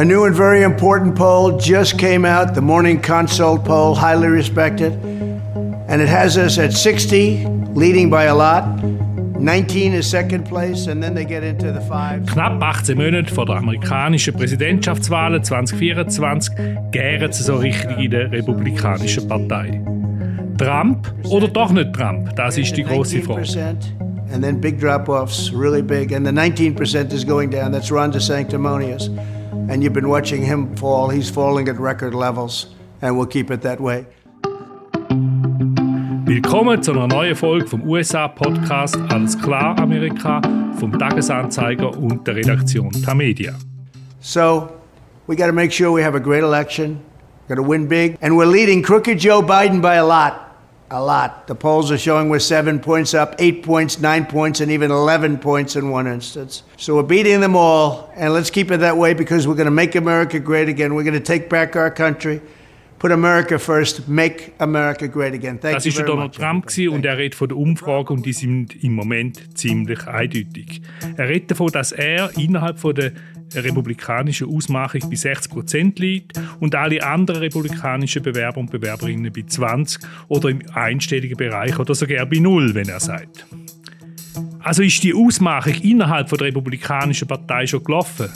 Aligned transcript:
A 0.00 0.02
new 0.02 0.24
and 0.24 0.34
very 0.34 0.62
important 0.62 1.14
poll 1.14 1.58
just 1.58 1.98
came 1.98 2.24
out, 2.24 2.54
the 2.54 2.62
Morning 2.62 3.02
Consult 3.02 3.66
poll, 3.66 3.94
highly 3.94 4.28
respected. 4.28 4.94
And 5.88 6.00
it 6.00 6.08
has 6.08 6.38
us 6.38 6.58
at 6.58 6.72
60, 6.72 7.44
leading 7.74 8.08
by 8.08 8.24
a 8.24 8.34
lot. 8.34 8.64
19 8.82 9.92
is 9.92 10.08
second 10.08 10.46
place, 10.46 10.86
and 10.86 11.02
then 11.02 11.14
they 11.14 11.26
get 11.26 11.44
into 11.44 11.70
the 11.70 11.82
five. 11.82 12.24
Knapp 12.34 12.62
18 12.62 12.96
Monate 12.96 13.30
vor 13.30 13.44
der 13.44 13.56
amerikanischen 13.56 14.32
Präsidentschaftswahlen 14.32 15.44
2024 15.44 16.56
gären 16.92 17.30
sie 17.30 17.42
so 17.42 17.56
richtig 17.56 17.98
in 17.98 18.10
der 18.10 18.32
Republikanischen 18.32 19.28
Partei. 19.28 19.82
Trump 20.56 21.12
oder 21.24 21.48
doch 21.48 21.72
nicht 21.72 21.92
Trump? 21.92 22.34
Das 22.36 22.56
ist 22.56 22.74
die 22.74 22.84
große 22.84 23.20
Frage. 23.20 23.76
And 24.32 24.42
then 24.42 24.62
big 24.62 24.80
drop-offs, 24.80 25.52
really 25.52 25.82
big. 25.82 26.12
And 26.12 26.26
the 26.26 26.32
19% 26.32 27.12
is 27.12 27.22
going 27.22 27.50
down. 27.50 27.70
That's 27.70 27.92
Ron 27.92 28.10
DeSanctimonious. 28.10 29.10
And 29.70 29.84
you've 29.84 29.92
been 29.92 30.08
watching 30.08 30.42
him 30.42 30.74
fall. 30.74 31.10
He's 31.10 31.30
falling 31.30 31.68
at 31.68 31.78
record 31.78 32.12
levels. 32.12 32.66
And 33.00 33.16
we'll 33.16 33.28
keep 33.28 33.52
it 33.52 33.62
that 33.62 33.80
way. 33.80 34.04
Willkommen 36.24 36.82
zu 36.82 36.90
einer 36.90 37.06
neuen 37.06 37.36
Folge 37.36 37.68
vom 37.68 37.88
USA-Podcast 37.88 38.96
Alles 39.10 39.38
klar 39.38 39.78
Amerika 39.78 40.42
vom 40.74 40.98
Tagesanzeiger 40.98 41.96
und 41.96 42.26
der 42.26 42.34
Redaktion 42.34 42.90
Tamedia. 42.90 43.54
So, 44.20 44.72
we 45.28 45.36
got 45.36 45.46
to 45.46 45.52
make 45.52 45.70
sure 45.70 45.92
we 45.92 46.02
have 46.02 46.16
a 46.16 46.20
great 46.20 46.42
election. 46.42 47.00
Got 47.48 47.56
to 47.56 47.62
win 47.62 47.86
big. 47.86 48.18
And 48.20 48.36
we're 48.36 48.50
leading 48.50 48.82
crooked 48.82 49.20
Joe 49.20 49.40
Biden 49.40 49.80
by 49.80 49.94
a 49.94 50.04
lot. 50.04 50.49
A 50.92 51.00
lot. 51.00 51.46
The 51.46 51.54
polls 51.54 51.92
are 51.92 51.98
showing 51.98 52.30
we're 52.30 52.40
seven 52.40 52.80
points 52.80 53.14
up, 53.14 53.36
eight 53.38 53.62
points, 53.62 54.00
nine 54.00 54.26
points, 54.26 54.60
and 54.60 54.72
even 54.72 54.90
11 54.90 55.38
points 55.38 55.76
in 55.76 55.90
one 55.90 56.08
instance. 56.08 56.64
So 56.78 56.96
we're 56.96 57.04
beating 57.04 57.40
them 57.40 57.54
all. 57.54 58.10
And 58.16 58.34
let's 58.34 58.50
keep 58.50 58.72
it 58.72 58.78
that 58.78 58.96
way 58.96 59.14
because 59.14 59.46
we're 59.46 59.54
going 59.54 59.66
to 59.66 59.70
make 59.70 59.94
America 59.94 60.40
great 60.40 60.68
again. 60.68 60.96
We're 60.96 61.04
going 61.04 61.14
to 61.14 61.20
take 61.20 61.48
back 61.48 61.76
our 61.76 61.92
country. 61.92 62.42
Put 63.00 63.12
America 63.12 63.58
first, 63.58 64.06
make 64.08 64.52
America 64.58 65.06
great 65.06 65.32
again. 65.32 65.58
Thank 65.58 65.82
das 65.82 65.96
war 65.96 66.04
Donald 66.04 66.34
Trump 66.34 66.66
und 66.90 67.06
er 67.06 67.16
redet 67.16 67.34
von 67.34 67.48
der 67.48 67.56
Umfrage 67.56 68.12
und 68.12 68.26
die 68.26 68.34
sind 68.34 68.84
im 68.84 68.92
Moment 68.92 69.56
ziemlich 69.56 70.06
eindeutig. 70.06 70.82
Er 71.16 71.30
redet 71.30 71.50
davon, 71.52 71.72
dass 71.72 71.92
er 71.92 72.30
innerhalb 72.36 72.78
von 72.78 72.94
der 72.94 73.12
republikanischen 73.54 74.54
Ausmachung 74.54 75.00
bei 75.08 75.16
60 75.16 75.50
Prozent 75.50 75.98
liegt 75.98 76.38
und 76.60 76.74
alle 76.74 77.02
anderen 77.02 77.40
republikanischen 77.40 78.22
Bewerber 78.22 78.60
und 78.60 78.70
Bewerberinnen 78.70 79.32
bei 79.32 79.44
20 79.46 80.02
oder 80.28 80.50
im 80.50 80.60
einstelligen 80.74 81.38
Bereich 81.38 81.78
oder 81.78 81.94
sogar 81.94 82.26
bei 82.26 82.36
null, 82.38 82.74
wenn 82.74 82.90
er 82.90 83.00
sagt. 83.00 83.46
Also 84.58 84.82
ist 84.82 85.02
die 85.02 85.14
Ausmachung 85.14 85.72
innerhalb 85.82 86.28
von 86.28 86.36
der 86.36 86.48
republikanischen 86.48 87.26
Partei 87.26 87.66
schon 87.66 87.82
gelaufen? 87.82 88.28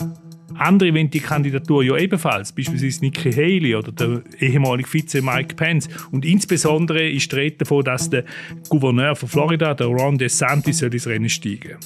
Andere 0.57 0.95
wollen 0.95 1.11
die 1.11 1.21
Kandidatur 1.21 1.83
ja 1.83 1.97
ebenfalls, 1.97 2.53
beispielsweise 2.53 3.01
Nikki 3.01 3.33
Haley 3.33 3.75
oder 3.75 3.93
der 3.93 4.23
ehemalige 4.41 4.89
Vize 4.89 5.21
Mike 5.21 5.57
Pence. 5.57 5.89
Und 6.13 6.25
insbesondere 6.25 7.09
ist 7.09 7.31
die 7.33 7.37
Rede 7.37 7.57
davon, 7.59 7.85
dass 7.85 8.11
der 8.11 8.25
Gouverneur 8.69 9.17
von 9.17 9.29
Florida, 9.29 9.75
der 9.75 9.89
Ron 9.89 10.19
DeSantis, 10.19 10.79
soll 10.79 10.93
ins 10.93 11.07
Rennen 11.07 11.29
steigen 11.29 11.77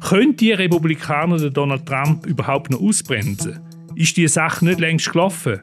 Können 0.00 0.36
die 0.36 0.52
Republikaner 0.52 1.38
den 1.38 1.52
Donald 1.52 1.86
Trump 1.86 2.26
überhaupt 2.26 2.70
noch 2.70 2.80
ausbremsen? 2.80 3.60
Ist 3.94 4.16
die 4.16 4.26
Sache 4.26 4.64
nicht 4.64 4.80
längst 4.80 5.12
gelaufen? 5.12 5.60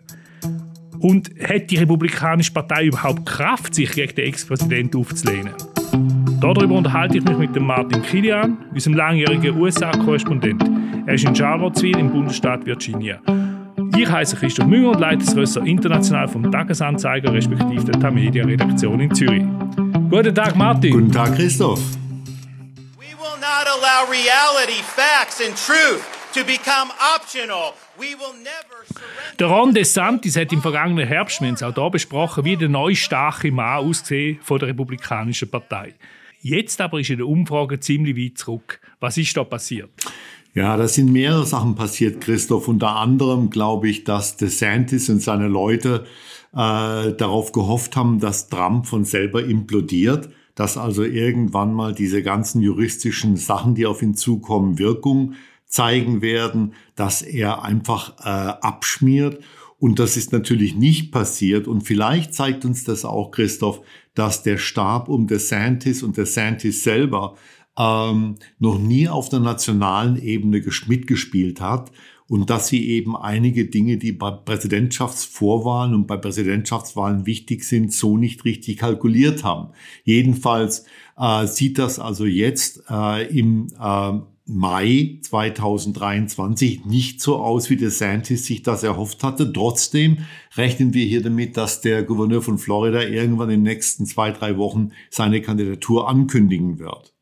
Und 1.00 1.32
hat 1.42 1.70
die 1.72 1.78
Republikanische 1.78 2.54
Partei 2.54 2.86
überhaupt 2.86 3.26
Kraft, 3.26 3.74
sich 3.74 3.92
gegen 3.92 4.16
den 4.16 4.26
Ex-Präsidenten 4.26 4.98
aufzulehnen? 4.98 5.54
Darüber 6.42 6.74
unterhalte 6.74 7.20
ich 7.20 7.24
mich 7.24 7.38
mit 7.38 7.56
dem 7.56 7.68
Martin 7.68 8.02
Kilian, 8.02 8.58
unserem 8.74 8.96
langjährigen 8.96 9.62
USA-Korrespondent. 9.62 10.64
Er 11.06 11.14
ist 11.14 11.24
in 11.24 11.36
Charlottesville 11.36 12.00
im 12.00 12.10
Bundesstaat 12.10 12.66
Virginia. 12.66 13.22
Ich 13.96 14.10
heiße 14.10 14.36
Christoph 14.38 14.66
Münger 14.66 14.90
und 14.90 15.00
leite 15.00 15.24
das 15.24 15.36
Ressort 15.36 15.68
International 15.68 16.28
vom 16.28 16.52
Tagesanzeiger 16.52 17.32
respektive 17.32 17.86
der 17.86 18.00
Tamedia-Redaktion 18.00 19.02
in 19.02 19.14
Zürich. 19.14 19.44
Guten 20.10 20.34
Tag, 20.34 20.56
Martin. 20.56 20.94
Guten 20.94 21.12
Tag, 21.12 21.36
Christoph. 21.36 21.80
We 22.98 23.14
will 23.20 23.38
not 23.40 23.68
allow 23.68 24.10
reality, 24.10 24.82
facts 24.82 25.40
and 25.46 25.56
truth 25.56 26.02
to 26.34 26.44
become 26.44 26.92
optional. 27.16 27.74
We 28.00 28.18
will 28.18 28.34
never 28.42 28.82
der 29.40 29.48
Ron 29.48 29.74
DeSantis 29.74 30.36
hat 30.36 30.52
im 30.52 30.62
vergangenen 30.62 31.08
Herbst, 31.08 31.40
wir 31.40 31.48
haben 31.48 31.56
es 31.56 31.64
auch 31.64 31.74
hier 31.74 31.90
besprochen, 31.90 32.46
wie 32.46 32.58
der 32.58 32.70
neue 32.70 32.96
starke 32.96 33.52
Mann 33.52 33.78
ausgesehen 33.78 34.40
von 34.42 34.60
der 34.60 34.70
Republikanischen 34.70 35.50
Partei. 35.50 35.94
Jetzt 36.42 36.82
aber 36.82 37.00
ist 37.00 37.12
in 37.12 37.18
der 37.18 37.28
Umfrage 37.28 37.80
ziemlich 37.80 38.18
weit 38.18 38.38
zurück. 38.38 38.82
Was 39.00 39.18
ist 39.18 39.38
da 39.38 39.44
passiert? 39.44 39.90
Ja, 40.54 40.76
da 40.76 40.88
sind 40.88 41.12
mehrere 41.12 41.46
Sachen 41.46 41.76
passiert, 41.76 42.20
Christoph. 42.20 42.68
Unter 42.68 42.96
anderem 42.96 43.52
glaube 43.52 43.90
ich, 43.90 44.04
dass 44.04 44.38
DeSantis 44.38 45.08
und 45.10 45.22
seine 45.22 45.48
Leute 45.48 46.06
äh, 46.54 47.14
darauf 47.14 47.52
gehofft 47.52 47.96
haben, 47.96 48.20
dass 48.20 48.50
Trump 48.50 48.88
von 48.88 49.06
selber 49.06 49.46
implodiert, 49.46 50.30
dass 50.56 50.78
also 50.78 51.04
irgendwann 51.04 51.74
mal 51.74 51.94
diese 51.94 52.24
ganzen 52.24 52.62
juristischen 52.62 53.38
Sachen, 53.38 53.76
die 53.76 53.86
auf 53.86 54.02
ihn 54.02 54.16
zukommen, 54.16 54.80
Wirkung 54.80 55.36
zeigen 55.68 56.22
werden, 56.22 56.74
dass 56.96 57.22
er 57.22 57.64
einfach 57.64 58.18
äh, 58.20 58.30
abschmiert. 58.62 59.42
Und 59.80 60.00
das 60.00 60.18
ist 60.18 60.34
natürlich 60.34 60.76
nicht 60.76 61.12
passiert. 61.12 61.68
Und 61.68 61.82
vielleicht 61.82 62.34
zeigt 62.34 62.66
uns 62.66 62.84
das 62.84 63.06
auch, 63.06 63.32
Christoph, 63.32 63.82
dass 64.14 64.44
der 64.44 64.58
Stab 64.58 65.10
um 65.10 65.28
DeSantis 65.28 66.04
und 66.04 66.18
DeSantis 66.18 66.84
selber 66.84 67.36
ähm, 67.78 68.36
noch 68.60 68.78
nie 68.78 69.08
auf 69.08 69.30
der 69.30 69.40
nationalen 69.40 70.22
Ebene 70.22 70.62
mitgespielt 70.88 71.62
hat 71.62 71.92
und 72.28 72.50
dass 72.50 72.70
sie 72.70 72.88
eben 72.88 73.18
einige 73.18 73.66
Dinge, 73.66 73.98
die 73.98 74.14
bei 74.14 74.32
Präsidentschaftsvorwahlen 74.32 75.94
und 75.94 76.08
bei 76.08 76.16
Präsidentschaftswahlen 76.16 77.26
wichtig 77.26 77.66
sind, 77.66 77.92
so 77.92 78.18
nicht 78.18 78.46
richtig 78.46 78.78
kalkuliert 78.78 79.44
haben. 79.44 79.74
Jedenfalls 80.06 80.86
äh, 81.18 81.46
sieht 81.46 81.78
das 81.78 82.00
also 82.00 82.26
jetzt 82.26 82.84
äh, 82.90 83.28
im 83.38 83.68
äh, 83.78 84.14
Mai 84.52 85.18
2023 85.22 86.86
nicht 86.86 87.22
so 87.22 87.38
aus, 87.38 87.70
wie 87.70 87.78
DeSantis 87.78 88.46
sich 88.46 88.64
das 88.64 88.84
erhofft 88.84 89.24
hatte. 89.24 89.52
Trotzdem 89.52 90.26
rechnen 90.56 90.94
wir 90.94 91.06
hier 91.06 91.24
damit, 91.24 91.58
dass 91.58 91.82
der 91.82 92.04
Gouverneur 92.04 92.42
von 92.42 92.58
Florida 92.58 93.02
irgendwann 93.02 93.50
in 93.50 93.64
den 93.64 93.74
nächsten 93.74 94.06
zwei, 94.06 94.32
drei 94.32 94.58
Wochen 94.58 94.92
seine 95.10 95.42
Kandidatur 95.42 96.10
ankündigen 96.10 96.80
wird. 96.80 97.14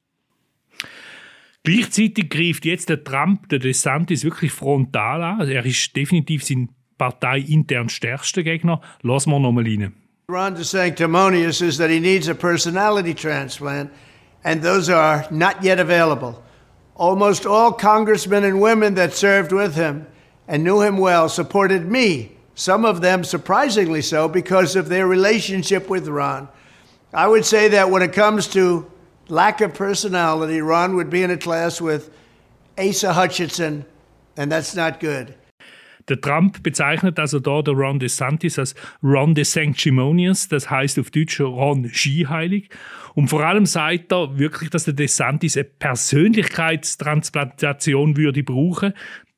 Gleichzeitig 1.64 2.30
greift 2.30 2.66
jetzt 2.66 2.90
der 2.90 3.04
Trump, 3.04 3.50
der 3.50 3.60
DeSantis 3.60 4.24
wirklich 4.24 4.52
frontal 4.52 5.22
an. 5.22 5.48
Er 5.48 5.66
ist 5.66 5.96
definitiv 5.96 6.44
sein 6.44 6.70
parteiintern 6.98 7.90
stärkster 7.90 8.44
Gegner. 8.44 8.82
Lassen 9.02 9.32
wir 9.32 9.40
nochmal 9.40 9.66
rein. 9.66 9.94
Ron 10.30 10.56
DeSanctimonious 10.56 11.62
is 11.62 11.78
that 11.78 11.90
he 11.90 12.00
needs 12.00 12.30
a 12.30 12.36
personality 12.36 13.16
transplant, 13.16 13.90
and 14.44 14.64
those 14.64 14.94
are 14.94 15.26
not 15.32 15.64
yet 15.64 15.80
available. 15.80 16.36
Almost 17.00 17.46
all 17.46 17.72
congressmen 17.72 18.44
and 18.44 18.60
women 18.60 18.96
that 18.96 19.14
served 19.14 19.54
with 19.54 19.74
him 19.74 20.06
and 20.50 20.66
knew 20.66 20.82
him 20.82 20.98
well 20.98 21.30
supported 21.30 21.90
me, 21.90 22.34
some 22.56 22.84
of 22.84 23.00
them 23.00 23.24
surprisingly 23.24 24.02
so 24.02 24.28
because 24.28 24.76
of 24.76 24.90
their 24.90 25.08
relationship 25.08 25.90
with 25.90 26.10
Ron. 26.10 26.50
I 27.14 27.26
would 27.28 27.46
say 27.46 27.70
that 27.70 27.90
when 27.90 28.02
it 28.02 28.12
comes 28.12 28.48
to 28.50 28.92
lack 29.30 29.62
of 29.62 29.74
personality, 29.74 30.60
Ron 30.60 30.98
would 30.98 31.10
be 31.10 31.24
in 31.24 31.32
a 31.32 31.38
class 31.38 31.80
with 31.80 32.12
Asa 32.78 33.14
Hutchinson, 33.14 33.86
and 34.36 34.52
that's 34.52 34.76
not 34.76 35.00
good. 35.00 35.36
Der 36.10 36.20
Trump 36.20 36.64
bezeichnet 36.64 37.20
also 37.20 37.40
da 37.40 37.62
der 37.62 37.76
Ron 37.76 38.00
DeSantis 38.00 38.60
als 38.60 38.76
Ron 39.04 39.36
DeSanctimonious, 39.36 40.48
das 40.48 40.70
heißt 40.70 41.00
auf 41.00 41.12
Deutsch 41.12 41.40
Ron 41.40 41.90
Skiheilig. 41.90 42.70
Und 43.16 43.30
vor 43.30 43.44
allem 43.46 43.66
sagt 43.66 44.12
er 44.12 44.38
wirklich, 44.38 44.70
dass 44.70 44.84
der 44.86 44.94
DeSantis 44.94 45.58
eine 45.58 45.64
Persönlichkeitstransplantation 45.66 48.16
würde 48.18 48.44
brauchen 48.44 48.94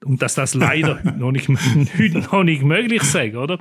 und 0.05 0.21
dass 0.21 0.35
das 0.35 0.53
leider 0.53 1.01
noch, 1.17 1.31
nicht, 1.31 1.49
noch 1.49 2.43
nicht 2.43 2.63
möglich 2.63 3.03
sei, 3.03 3.37
oder? 3.37 3.59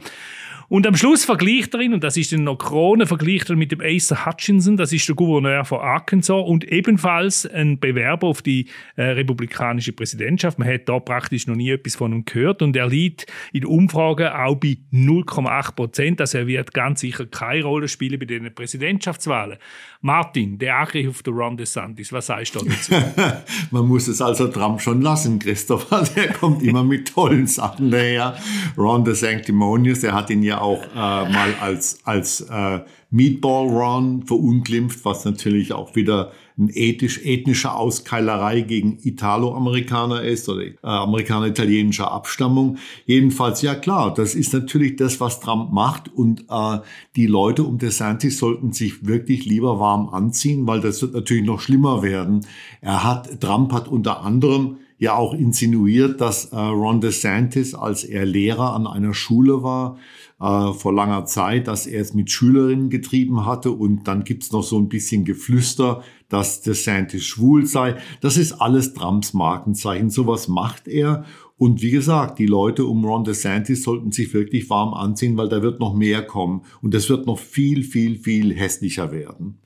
Und 0.70 0.86
am 0.86 0.94
Schluss 0.94 1.24
vergleicht 1.24 1.74
er 1.74 1.80
ihn, 1.80 1.92
und 1.92 2.04
das 2.04 2.16
ist 2.16 2.30
dann 2.30 2.44
noch 2.44 2.54
Krone, 2.54 3.04
vergleicht 3.04 3.50
er 3.50 3.56
mit 3.56 3.72
dem 3.72 3.80
Asa 3.80 4.24
Hutchinson, 4.24 4.76
das 4.76 4.92
ist 4.92 5.08
der 5.08 5.16
Gouverneur 5.16 5.64
von 5.64 5.80
Arkansas 5.80 6.44
und 6.46 6.62
ebenfalls 6.62 7.44
ein 7.44 7.80
Bewerber 7.80 8.28
auf 8.28 8.40
die 8.40 8.66
äh, 8.94 9.02
republikanische 9.02 9.92
Präsidentschaft. 9.92 10.60
Man 10.60 10.68
hat 10.72 10.88
da 10.88 11.00
praktisch 11.00 11.48
noch 11.48 11.56
nie 11.56 11.70
etwas 11.70 11.96
von 11.96 12.12
ihm 12.12 12.24
gehört 12.24 12.62
und 12.62 12.76
er 12.76 12.86
liegt 12.86 13.26
in 13.52 13.64
Umfragen 13.64 14.28
auch 14.28 14.54
bei 14.54 14.76
0,8 14.92 15.74
Prozent. 15.74 16.20
Also 16.20 16.38
er 16.38 16.46
wird 16.46 16.72
ganz 16.72 17.00
sicher 17.00 17.26
keine 17.26 17.64
Rolle 17.64 17.88
spielen 17.88 18.20
bei 18.20 18.26
den 18.26 18.54
Präsidentschaftswahlen. 18.54 19.58
Martin, 20.02 20.56
der 20.56 20.78
Angriff 20.78 21.08
auf 21.08 21.22
den 21.24 21.34
Ron 21.34 21.56
DeSantis, 21.56 22.12
was 22.12 22.26
sagst 22.26 22.54
du 22.54 22.64
dazu? 22.64 22.94
Man 23.72 23.88
muss 23.88 24.06
es 24.06 24.22
also 24.22 24.46
Trump 24.46 24.80
schon 24.80 25.02
lassen, 25.02 25.40
Christopher. 25.40 26.04
Der 26.14 26.32
kommt 26.32 26.62
immer 26.62 26.84
mit 26.84 27.12
tollen 27.12 27.48
Sachen 27.48 27.90
daher. 27.90 28.36
Ron 28.78 29.04
DeSanctimonious, 29.04 30.00
der 30.00 30.14
hat 30.14 30.30
ihn 30.30 30.44
ja 30.44 30.59
auch 30.60 30.82
äh, 30.82 30.96
mal 30.96 31.54
als, 31.60 32.00
als 32.04 32.42
äh, 32.42 32.80
Meatball 33.10 33.68
Run 33.68 34.22
verunglimpft, 34.24 35.04
was 35.04 35.24
natürlich 35.24 35.72
auch 35.72 35.96
wieder 35.96 36.32
eine 36.58 36.70
ethisch, 36.72 37.20
ethnische 37.24 37.72
Auskeilerei 37.74 38.60
gegen 38.60 38.98
Italo-Amerikaner 39.02 40.22
ist 40.22 40.48
oder 40.48 40.62
äh, 40.62 40.74
Amerikaner 40.82 41.46
italienischer 41.46 42.12
Abstammung. 42.12 42.78
Jedenfalls, 43.06 43.62
ja 43.62 43.74
klar, 43.74 44.14
das 44.14 44.34
ist 44.34 44.52
natürlich 44.52 44.96
das, 44.96 45.20
was 45.20 45.40
Trump 45.40 45.72
macht 45.72 46.12
und 46.12 46.44
äh, 46.50 46.78
die 47.16 47.26
Leute 47.26 47.64
um 47.64 47.78
DeSantis 47.78 48.38
sollten 48.38 48.72
sich 48.72 49.06
wirklich 49.06 49.46
lieber 49.46 49.80
warm 49.80 50.08
anziehen, 50.10 50.66
weil 50.66 50.80
das 50.80 51.02
wird 51.02 51.14
natürlich 51.14 51.44
noch 51.44 51.60
schlimmer 51.60 52.02
werden. 52.02 52.46
Er 52.80 53.02
hat, 53.02 53.40
Trump 53.40 53.72
hat 53.72 53.88
unter 53.88 54.22
anderem 54.22 54.76
ja 55.00 55.14
auch 55.16 55.32
insinuiert, 55.32 56.20
dass 56.20 56.52
äh, 56.52 56.56
Ron 56.56 57.00
DeSantis, 57.00 57.74
als 57.74 58.04
er 58.04 58.26
Lehrer 58.26 58.74
an 58.74 58.86
einer 58.86 59.14
Schule 59.14 59.62
war, 59.62 59.98
äh, 60.38 60.72
vor 60.74 60.92
langer 60.92 61.24
Zeit, 61.24 61.68
dass 61.68 61.86
er 61.86 62.02
es 62.02 62.12
mit 62.12 62.30
Schülerinnen 62.30 62.90
getrieben 62.90 63.46
hatte 63.46 63.70
und 63.70 64.06
dann 64.06 64.24
gibt's 64.24 64.52
noch 64.52 64.62
so 64.62 64.78
ein 64.78 64.90
bisschen 64.90 65.24
Geflüster, 65.24 66.04
dass 66.28 66.60
DeSantis 66.60 67.24
schwul 67.24 67.64
sei. 67.64 67.96
Das 68.20 68.36
ist 68.36 68.52
alles 68.52 68.92
Trumps 68.92 69.32
Markenzeichen. 69.32 70.10
Sowas 70.10 70.48
macht 70.48 70.86
er. 70.86 71.24
Und 71.56 71.80
wie 71.80 71.90
gesagt, 71.90 72.38
die 72.38 72.46
Leute 72.46 72.84
um 72.84 73.02
Ron 73.02 73.24
DeSantis 73.24 73.82
sollten 73.82 74.12
sich 74.12 74.34
wirklich 74.34 74.68
warm 74.68 74.92
anziehen, 74.92 75.36
weil 75.38 75.48
da 75.48 75.62
wird 75.62 75.80
noch 75.80 75.94
mehr 75.94 76.22
kommen. 76.22 76.62
Und 76.82 76.92
das 76.92 77.08
wird 77.08 77.26
noch 77.26 77.38
viel, 77.38 77.84
viel, 77.84 78.18
viel 78.18 78.54
hässlicher 78.54 79.12
werden. 79.12 79.58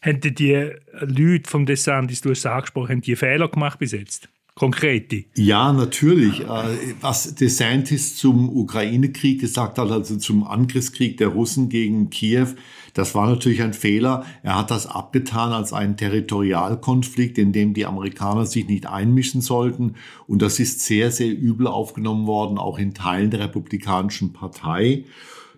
Hätten 0.00 0.34
die 0.34 0.72
Leute 1.02 1.48
vom 1.48 1.66
DeSantis, 1.66 2.20
du 2.20 2.30
hast 2.30 2.38
es 2.38 2.46
angesprochen, 2.46 3.00
die 3.00 3.14
Fehler 3.14 3.48
gemacht 3.48 3.78
bis 3.78 3.92
jetzt? 3.92 4.28
Konkrete. 4.54 5.24
Ja, 5.34 5.72
natürlich. 5.72 6.40
Äh, 6.40 6.94
was 7.00 7.34
DeSantis 7.34 8.16
zum 8.16 8.48
Ukraine-Krieg 8.48 9.40
gesagt 9.40 9.78
hat, 9.78 9.90
also 9.90 10.16
zum 10.16 10.44
Angriffskrieg 10.44 11.16
der 11.16 11.28
Russen 11.28 11.68
gegen 11.68 12.10
Kiew, 12.10 12.48
das 12.94 13.14
war 13.14 13.28
natürlich 13.28 13.62
ein 13.62 13.72
Fehler. 13.72 14.24
Er 14.42 14.58
hat 14.58 14.70
das 14.70 14.86
abgetan 14.86 15.52
als 15.52 15.72
einen 15.72 15.96
Territorialkonflikt, 15.96 17.38
in 17.38 17.52
dem 17.52 17.74
die 17.74 17.86
Amerikaner 17.86 18.46
sich 18.46 18.66
nicht 18.66 18.86
einmischen 18.86 19.40
sollten. 19.40 19.94
Und 20.26 20.42
das 20.42 20.58
ist 20.58 20.80
sehr, 20.80 21.10
sehr 21.10 21.30
übel 21.30 21.66
aufgenommen 21.66 22.26
worden, 22.26 22.58
auch 22.58 22.78
in 22.78 22.94
Teilen 22.94 23.30
der 23.30 23.40
Republikanischen 23.40 24.32
Partei. 24.32 25.04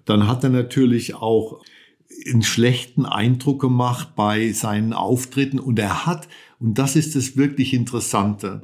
Dann 0.05 0.27
hat 0.27 0.45
er 0.45 0.51
natürlich 0.51 1.15
auch 1.15 1.61
einen 2.27 2.43
schlechten 2.43 3.07
Eindruck 3.07 3.61
gemacht 3.61 4.15
bei 4.15 4.53
seinen 4.53 4.93
Auftritten 4.93 5.59
und 5.59 5.79
er 5.79 6.07
hat, 6.07 6.29
und 6.59 6.79
das 6.79 6.97
ist 6.97 7.17
das 7.17 7.37
wirklich 7.37 7.75
Interessante, 7.75 8.63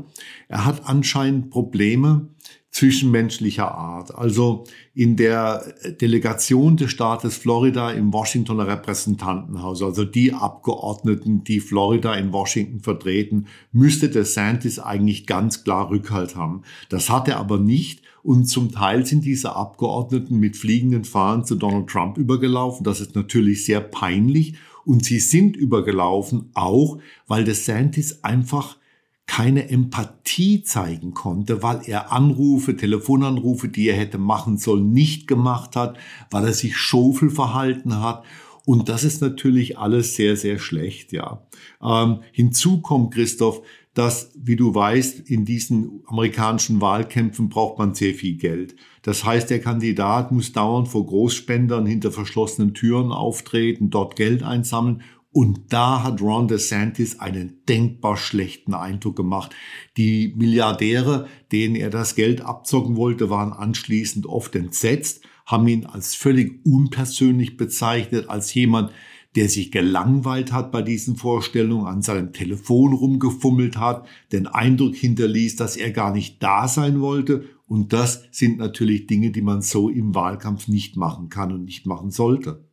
er 0.48 0.64
hat 0.64 0.86
anscheinend 0.86 1.50
Probleme 1.50 2.28
zwischenmenschlicher 2.70 3.72
Art. 3.72 4.14
Also 4.14 4.64
in 4.94 5.16
der 5.16 5.74
Delegation 6.00 6.76
des 6.76 6.90
Staates 6.90 7.36
Florida 7.36 7.90
im 7.90 8.12
Washingtoner 8.12 8.66
Repräsentantenhaus, 8.66 9.82
also 9.82 10.04
die 10.04 10.32
Abgeordneten, 10.32 11.44
die 11.44 11.60
Florida 11.60 12.14
in 12.14 12.32
Washington 12.32 12.80
vertreten, 12.80 13.46
müsste 13.72 14.10
DeSantis 14.10 14.78
eigentlich 14.78 15.26
ganz 15.26 15.64
klar 15.64 15.90
Rückhalt 15.90 16.36
haben. 16.36 16.62
Das 16.88 17.10
hat 17.10 17.26
er 17.26 17.38
aber 17.38 17.58
nicht. 17.58 18.02
Und 18.22 18.46
zum 18.46 18.72
Teil 18.72 19.06
sind 19.06 19.24
diese 19.24 19.54
Abgeordneten 19.56 20.38
mit 20.38 20.56
fliegenden 20.56 21.04
Fahnen 21.04 21.44
zu 21.44 21.54
Donald 21.54 21.88
Trump 21.88 22.18
übergelaufen. 22.18 22.84
Das 22.84 23.00
ist 23.00 23.14
natürlich 23.14 23.64
sehr 23.64 23.80
peinlich. 23.80 24.54
Und 24.84 25.04
sie 25.04 25.20
sind 25.20 25.56
übergelaufen 25.56 26.50
auch, 26.54 26.98
weil 27.26 27.44
DeSantis 27.44 28.24
einfach 28.24 28.78
keine 29.26 29.68
Empathie 29.68 30.62
zeigen 30.62 31.12
konnte, 31.12 31.62
weil 31.62 31.82
er 31.84 32.10
Anrufe, 32.10 32.74
Telefonanrufe, 32.76 33.68
die 33.68 33.88
er 33.88 33.96
hätte 33.96 34.16
machen 34.16 34.56
sollen, 34.56 34.90
nicht 34.90 35.28
gemacht 35.28 35.76
hat, 35.76 35.98
weil 36.30 36.46
er 36.46 36.54
sich 36.54 36.76
schofel 36.76 37.28
verhalten 37.28 38.00
hat. 38.00 38.24
Und 38.64 38.88
das 38.88 39.04
ist 39.04 39.20
natürlich 39.20 39.78
alles 39.78 40.16
sehr, 40.16 40.36
sehr 40.36 40.58
schlecht, 40.58 41.12
ja. 41.12 41.42
Ähm, 41.82 42.20
hinzu 42.32 42.80
kommt, 42.80 43.14
Christoph, 43.14 43.62
dass, 43.94 44.32
wie 44.36 44.56
du 44.56 44.74
weißt, 44.74 45.28
in 45.28 45.44
diesen 45.44 46.02
amerikanischen 46.06 46.80
Wahlkämpfen 46.80 47.48
braucht 47.48 47.78
man 47.78 47.94
sehr 47.94 48.14
viel 48.14 48.36
Geld. 48.36 48.76
Das 49.02 49.24
heißt, 49.24 49.50
der 49.50 49.60
Kandidat 49.60 50.30
muss 50.32 50.52
dauernd 50.52 50.88
vor 50.88 51.06
Großspendern 51.06 51.86
hinter 51.86 52.12
verschlossenen 52.12 52.74
Türen 52.74 53.10
auftreten, 53.10 53.90
dort 53.90 54.16
Geld 54.16 54.42
einsammeln. 54.42 55.02
Und 55.30 55.72
da 55.72 56.02
hat 56.02 56.22
Ron 56.22 56.48
DeSantis 56.48 57.20
einen 57.20 57.64
denkbar 57.68 58.16
schlechten 58.16 58.74
Eindruck 58.74 59.16
gemacht. 59.16 59.54
Die 59.96 60.32
Milliardäre, 60.36 61.26
denen 61.52 61.76
er 61.76 61.90
das 61.90 62.14
Geld 62.14 62.40
abzocken 62.40 62.96
wollte, 62.96 63.30
waren 63.30 63.52
anschließend 63.52 64.26
oft 64.26 64.54
entsetzt, 64.56 65.22
haben 65.44 65.68
ihn 65.68 65.86
als 65.86 66.14
völlig 66.14 66.64
unpersönlich 66.64 67.56
bezeichnet, 67.56 68.28
als 68.28 68.52
jemand, 68.54 68.92
der 69.38 69.48
sich 69.48 69.70
gelangweilt 69.70 70.52
hat 70.52 70.72
bei 70.72 70.82
diesen 70.82 71.14
Vorstellungen, 71.14 71.86
an 71.86 72.02
seinem 72.02 72.32
Telefon 72.32 72.92
rumgefummelt 72.92 73.76
hat, 73.78 74.04
den 74.32 74.48
Eindruck 74.48 74.96
hinterließ, 74.96 75.54
dass 75.54 75.76
er 75.76 75.92
gar 75.92 76.12
nicht 76.12 76.42
da 76.42 76.66
sein 76.66 77.00
wollte. 77.00 77.44
Und 77.68 77.92
das 77.92 78.24
sind 78.32 78.58
natürlich 78.58 79.06
Dinge, 79.06 79.30
die 79.30 79.42
man 79.42 79.62
so 79.62 79.90
im 79.90 80.12
Wahlkampf 80.12 80.66
nicht 80.66 80.96
machen 80.96 81.28
kann 81.28 81.52
und 81.52 81.64
nicht 81.66 81.86
machen 81.86 82.10
sollte. 82.10 82.64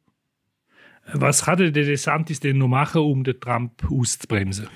Was 1.13 1.45
hatte 1.45 1.71
der 1.71 1.85
DeSantis 1.85 2.39
denn 2.39 2.57
noch 2.57 2.67
machen, 2.67 3.01
um 3.01 3.23
den 3.23 3.39
Trump 3.39 3.83
auszubremsen? 3.91 4.67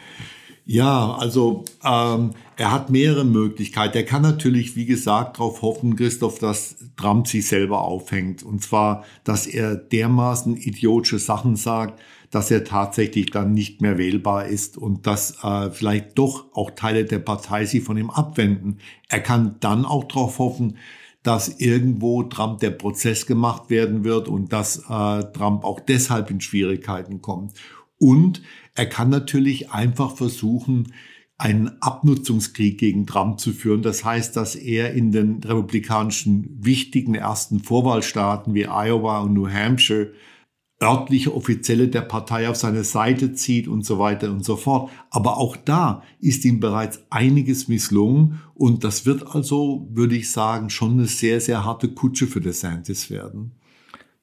Ja, 0.71 1.15
also 1.15 1.63
ähm, 1.83 2.35
er 2.55 2.71
hat 2.71 2.91
mehrere 2.91 3.25
Möglichkeiten. 3.25 3.97
Er 3.97 4.05
kann 4.05 4.21
natürlich, 4.21 4.75
wie 4.75 4.85
gesagt, 4.85 5.39
darauf 5.39 5.63
hoffen, 5.63 5.95
Christoph, 5.95 6.37
dass 6.37 6.75
Trump 6.95 7.27
sich 7.27 7.47
selber 7.47 7.81
aufhängt. 7.81 8.43
Und 8.43 8.61
zwar, 8.61 9.03
dass 9.23 9.47
er 9.47 9.75
dermaßen 9.75 10.55
idiotische 10.55 11.17
Sachen 11.17 11.55
sagt, 11.55 11.99
dass 12.29 12.51
er 12.51 12.65
tatsächlich 12.65 13.31
dann 13.31 13.55
nicht 13.55 13.81
mehr 13.81 13.97
wählbar 13.97 14.45
ist 14.45 14.77
und 14.77 15.07
dass 15.07 15.43
äh, 15.43 15.71
vielleicht 15.71 16.19
doch 16.19 16.45
auch 16.53 16.69
Teile 16.69 17.03
der 17.03 17.17
Partei 17.17 17.65
sich 17.65 17.83
von 17.83 17.97
ihm 17.97 18.11
abwenden. 18.11 18.77
Er 19.07 19.21
kann 19.21 19.55
dann 19.61 19.85
auch 19.85 20.03
darauf 20.03 20.37
hoffen, 20.37 20.77
dass 21.23 21.59
irgendwo 21.59 22.21
Trump 22.21 22.59
der 22.59 22.69
Prozess 22.69 23.25
gemacht 23.25 23.71
werden 23.71 24.03
wird 24.03 24.27
und 24.27 24.53
dass 24.53 24.77
äh, 24.87 25.23
Trump 25.33 25.63
auch 25.63 25.79
deshalb 25.79 26.29
in 26.29 26.41
Schwierigkeiten 26.41 27.23
kommt. 27.23 27.53
Und 27.97 28.43
er 28.79 28.85
kann 28.85 29.09
natürlich 29.09 29.71
einfach 29.71 30.15
versuchen, 30.15 30.93
einen 31.37 31.81
Abnutzungskrieg 31.81 32.77
gegen 32.77 33.05
Trump 33.05 33.37
zu 33.39 33.51
führen. 33.51 33.81
Das 33.81 34.05
heißt, 34.05 34.37
dass 34.37 34.55
er 34.55 34.93
in 34.93 35.11
den 35.11 35.43
republikanischen 35.43 36.57
wichtigen 36.63 37.13
ersten 37.13 37.59
Vorwahlstaaten 37.59 38.53
wie 38.53 38.67
Iowa 38.67 39.19
und 39.19 39.33
New 39.33 39.49
Hampshire 39.49 40.13
örtliche 40.81 41.35
Offizielle 41.35 41.89
der 41.89 42.03
Partei 42.03 42.47
auf 42.47 42.55
seine 42.55 42.85
Seite 42.85 43.33
zieht 43.33 43.67
und 43.67 43.85
so 43.85 43.99
weiter 43.99 44.31
und 44.31 44.45
so 44.45 44.55
fort. 44.55 44.89
Aber 45.11 45.37
auch 45.37 45.57
da 45.57 46.01
ist 46.21 46.45
ihm 46.45 46.61
bereits 46.61 47.03
einiges 47.09 47.67
misslungen 47.67 48.39
und 48.53 48.85
das 48.85 49.05
wird 49.05 49.35
also, 49.35 49.89
würde 49.91 50.15
ich 50.15 50.31
sagen, 50.31 50.69
schon 50.69 50.93
eine 50.93 51.05
sehr, 51.07 51.41
sehr 51.41 51.65
harte 51.65 51.89
Kutsche 51.89 52.27
für 52.27 52.39
DeSantis 52.39 53.09
werden. 53.09 53.58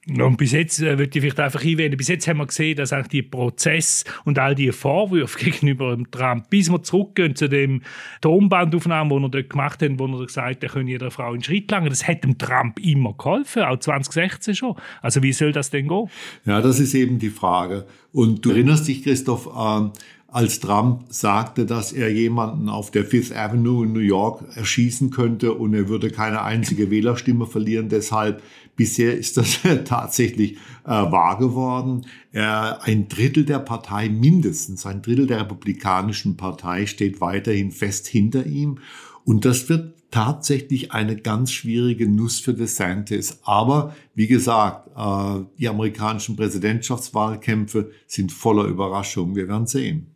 Und 0.09 0.37
bis 0.37 0.53
jetzt 0.53 0.81
äh, 0.81 0.99
würde 0.99 1.11
ich 1.13 1.21
vielleicht 1.21 1.41
einfach 1.41 1.65
einwenden, 1.65 1.97
bis 1.97 2.07
jetzt 2.07 2.29
haben 2.29 2.39
wir 2.39 2.47
gesehen, 2.47 2.77
dass 2.77 2.93
eigentlich 2.93 3.09
die 3.09 3.23
Prozess 3.23 4.05
und 4.25 4.39
all 4.39 4.55
die 4.55 4.71
Vorwürfe 4.71 5.39
gegenüber 5.45 5.97
dem 5.97 6.09
Trump, 6.11 6.49
bis 6.49 6.71
wir 6.71 6.83
zurückgehen 6.83 7.35
zu 7.35 7.49
dem 7.49 7.83
Tonbandaufnahmen, 8.21 9.19
die 9.19 9.25
er 9.25 9.29
dort 9.29 9.51
gemacht 9.51 9.83
hat, 9.83 9.91
wo 9.99 10.07
er 10.07 10.27
gesagt 10.27 10.49
hat, 10.49 10.63
er 10.63 10.69
könne 10.69 10.91
jeder 10.91 11.11
Frau 11.11 11.33
einen 11.33 11.43
Schritt 11.43 11.71
lang, 11.73 11.89
das 11.89 12.07
hat 12.07 12.23
dem 12.23 12.39
Trump 12.39 12.79
immer 12.79 13.15
geholfen, 13.15 13.63
auch 13.63 13.79
2016 13.79 14.55
schon. 14.55 14.77
Also 15.03 15.23
wie 15.25 15.33
soll 15.33 15.51
das 15.51 15.71
denn 15.71 15.89
gehen? 15.89 16.09
Ja, 16.45 16.61
das 16.61 16.79
ist 16.79 16.95
eben 16.95 17.19
die 17.19 17.31
Frage. 17.31 17.85
Und 18.13 18.45
du 18.45 18.51
erinnerst 18.51 18.87
dich, 18.87 19.03
Christoph, 19.03 19.47
äh, 19.47 19.91
als 20.29 20.61
Trump 20.61 21.05
sagte, 21.09 21.67
dass 21.67 21.93
er 21.93 22.13
jemanden 22.13 22.69
auf 22.69 22.91
der 22.91 23.05
Fifth 23.05 23.35
Avenue 23.35 23.87
in 23.87 23.93
New 23.93 24.01
York 24.01 24.45
erschießen 24.55 25.11
könnte 25.11 25.55
und 25.55 25.73
er 25.73 25.89
würde 25.89 26.11
keine 26.11 26.43
einzige 26.43 26.91
Wählerstimme 26.91 27.47
verlieren. 27.47 27.89
Deshalb 27.89 28.43
bisher 28.77 29.17
ist 29.17 29.37
das 29.37 29.61
tatsächlich 29.85 30.55
äh, 30.85 30.89
wahr 30.89 31.39
geworden. 31.39 32.07
Er, 32.33 32.83
ein 32.85 33.09
Drittel 33.09 33.45
der 33.45 33.59
Partei, 33.59 34.09
mindestens 34.09 34.87
ein 34.87 35.03
Drittel 35.03 35.27
der 35.27 35.41
Republikanischen 35.41 36.37
Partei 36.37 36.87
steht 36.87 37.21
weiterhin 37.21 37.73
fest 37.73 38.07
hinter 38.07 38.47
ihm. 38.47 38.79
Und 39.25 39.45
das 39.45 39.69
wird 39.69 39.97
tatsächlich 40.11 40.93
eine 40.93 41.17
ganz 41.17 41.53
schwierige 41.53 42.09
Nuss 42.09 42.41
für 42.41 42.55
DeSantis. 42.55 43.41
Aber 43.45 43.97
wie 44.15 44.27
gesagt, 44.27 44.89
äh, 44.97 45.45
die 45.59 45.69
amerikanischen 45.69 46.37
Präsidentschaftswahlkämpfe 46.37 47.91
sind 48.07 48.33
voller 48.33 48.65
Überraschungen. 48.65 49.35
Wir 49.35 49.49
werden 49.49 49.67
sehen. 49.67 50.13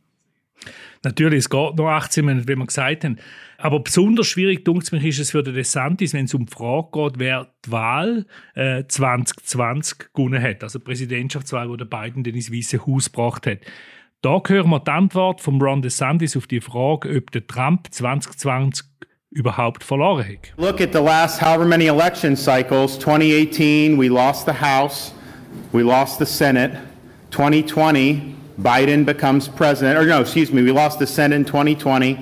Natürlich, 1.03 1.41
es 1.41 1.51
geht 1.51 1.77
noch 1.77 1.89
18 1.89 2.25
Minuten, 2.25 2.49
wie 2.49 2.57
wir 2.57 2.67
gesagt 2.67 3.05
haben. 3.05 3.17
Aber 3.63 3.81
besonders 3.81 4.27
schwierig, 4.27 4.65
denke 4.65 4.97
mich, 4.97 5.05
ist 5.05 5.19
es 5.19 5.31
für 5.33 5.43
den 5.43 5.55
DeSantis, 5.55 6.15
wenn 6.15 6.25
es 6.25 6.35
um 6.35 6.47
die 6.47 6.53
Frage 6.53 6.89
geht, 6.93 7.19
wer 7.19 7.49
die 7.65 7.71
Wahl 7.71 8.27
äh, 8.55 8.85
2020 8.89 10.15
gewonnen 10.15 10.43
hat. 10.43 10.63
Also 10.63 10.79
die 10.79 10.85
Präsidentschaftswahl, 10.85 11.69
wo 11.69 11.77
der 11.77 11.85
Biden 11.85 12.25
den 12.25 12.35
ins 12.35 12.51
Weiße 12.51 12.87
Haus 12.87 13.13
gebracht 13.13 13.47
hat. 13.47 13.59
Da 14.23 14.41
hören 14.47 14.71
wir 14.71 14.81
die 14.81 14.91
Antwort 14.91 15.41
von 15.41 15.61
Ron 15.61 15.83
DeSantis 15.83 16.37
auf 16.37 16.47
die 16.47 16.61
Frage, 16.61 17.15
ob 17.17 17.31
der 17.33 17.47
Trump 17.47 17.89
2020 17.91 18.87
überhaupt 19.31 19.85
verloren 19.85 20.27
hat. 20.27 20.53
Look 20.57 20.81
at 20.81 20.93
the 20.93 20.99
last 20.99 21.41
however 21.41 21.67
many 21.67 21.87
election 21.87 22.37
cycles. 22.37 22.99
2018, 22.99 23.99
we 23.99 24.09
lost 24.09 24.47
the 24.47 24.53
House, 24.53 25.13
we 25.73 25.83
lost 25.83 26.19
the 26.19 26.27
Senate. 26.27 26.79
2020, 27.31 28.35
Biden 28.59 29.05
becomes 29.05 29.49
president, 29.49 29.99
or 29.99 30.05
no, 30.05 30.21
excuse 30.21 30.53
me, 30.53 30.63
we 30.63 30.73
lost 30.73 30.99
the 30.99 31.07
Senate 31.07 31.37
in 31.37 31.45
2020. 31.45 32.19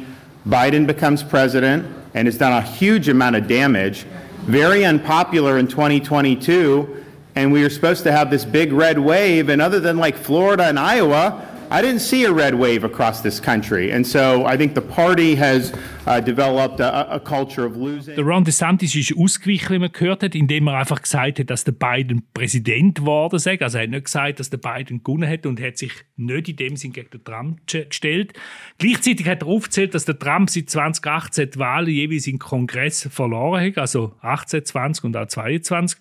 Biden 0.49 0.87
becomes 0.87 1.23
president 1.23 1.87
and 2.15 2.27
has 2.27 2.39
done 2.39 2.53
a 2.53 2.63
huge 2.63 3.09
amount 3.09 3.37
of 3.37 3.47
damage. 3.47 4.07
Very 4.45 4.83
unpopular 4.85 5.59
in 5.59 5.69
2022, 5.69 7.05
and 7.35 7.53
we 7.53 7.63
were 7.63 7.69
supposed 7.69 8.03
to 8.05 8.13
have 8.13 8.31
this 8.31 8.47
big 8.47 8.73
red 8.73 8.99
wave, 8.99 9.51
and 9.51 9.61
other 9.61 9.79
than 9.79 9.99
like 9.99 10.17
Florida 10.17 10.65
and 10.65 10.79
Iowa, 10.79 11.47
I 11.71 11.83
didn't 11.83 12.01
see 12.01 12.25
a 12.25 12.33
red 12.33 12.55
wave 12.55 12.83
across 12.83 13.21
this 13.21 13.43
country. 13.43 13.93
And 13.93 14.07
so 14.07 14.47
I 14.47 14.57
think 14.57 14.75
the 14.75 14.81
party 14.81 15.37
has 15.37 15.71
uh, 16.07 16.19
developed 16.19 16.81
a, 16.81 17.17
a, 17.17 17.21
culture 17.21 17.67
of 17.67 17.77
losing. 17.77 18.17
Der 18.17 18.25
Ron 18.25 18.45
DeSantis 18.45 18.95
ist 18.95 19.15
ausgewichen, 19.15 19.75
wie 19.75 19.79
man 19.79 19.93
gehört 19.93 20.23
hat, 20.23 20.35
indem 20.35 20.69
er 20.69 20.79
einfach 20.79 21.03
gesagt 21.03 21.39
hat, 21.39 21.51
dass 21.51 21.65
der 21.65 21.73
Biden 21.73 22.23
Präsident 22.33 23.01
geworden 23.01 23.39
sei. 23.39 23.61
Also 23.61 23.77
er 23.77 23.85
hat 23.85 23.91
nicht 23.91 24.07
gesagt, 24.07 24.41
dass 24.41 24.49
der 24.49 24.57
Biden 24.57 25.05
gewonnen 25.05 25.29
hat 25.29 25.45
und 25.45 25.61
hat 25.61 25.77
sich 25.77 25.93
nicht 26.17 26.49
in 26.49 26.57
dem 26.57 26.77
Sinn 26.77 26.93
gegen 26.93 27.11
den 27.11 27.23
Trump 27.23 27.61
gestellt. 27.67 28.33
Gleichzeitig 28.79 29.29
hat 29.29 29.43
er 29.43 29.49
aufgezählt, 29.49 29.95
dass 29.95 30.07
der 30.07 30.19
Trump 30.19 30.49
seit 30.49 30.71
2018 30.71 31.51
die 31.51 31.59
Wahlen 31.59 31.91
jeweils 31.91 32.27
im 32.29 32.39
Kongress 32.39 33.07
verloren 33.11 33.67
hat, 33.67 33.77
also 33.77 34.15
18, 34.23 34.65
20 34.65 35.05
und 35.05 35.17
auch 35.19 35.27
22. 35.27 35.99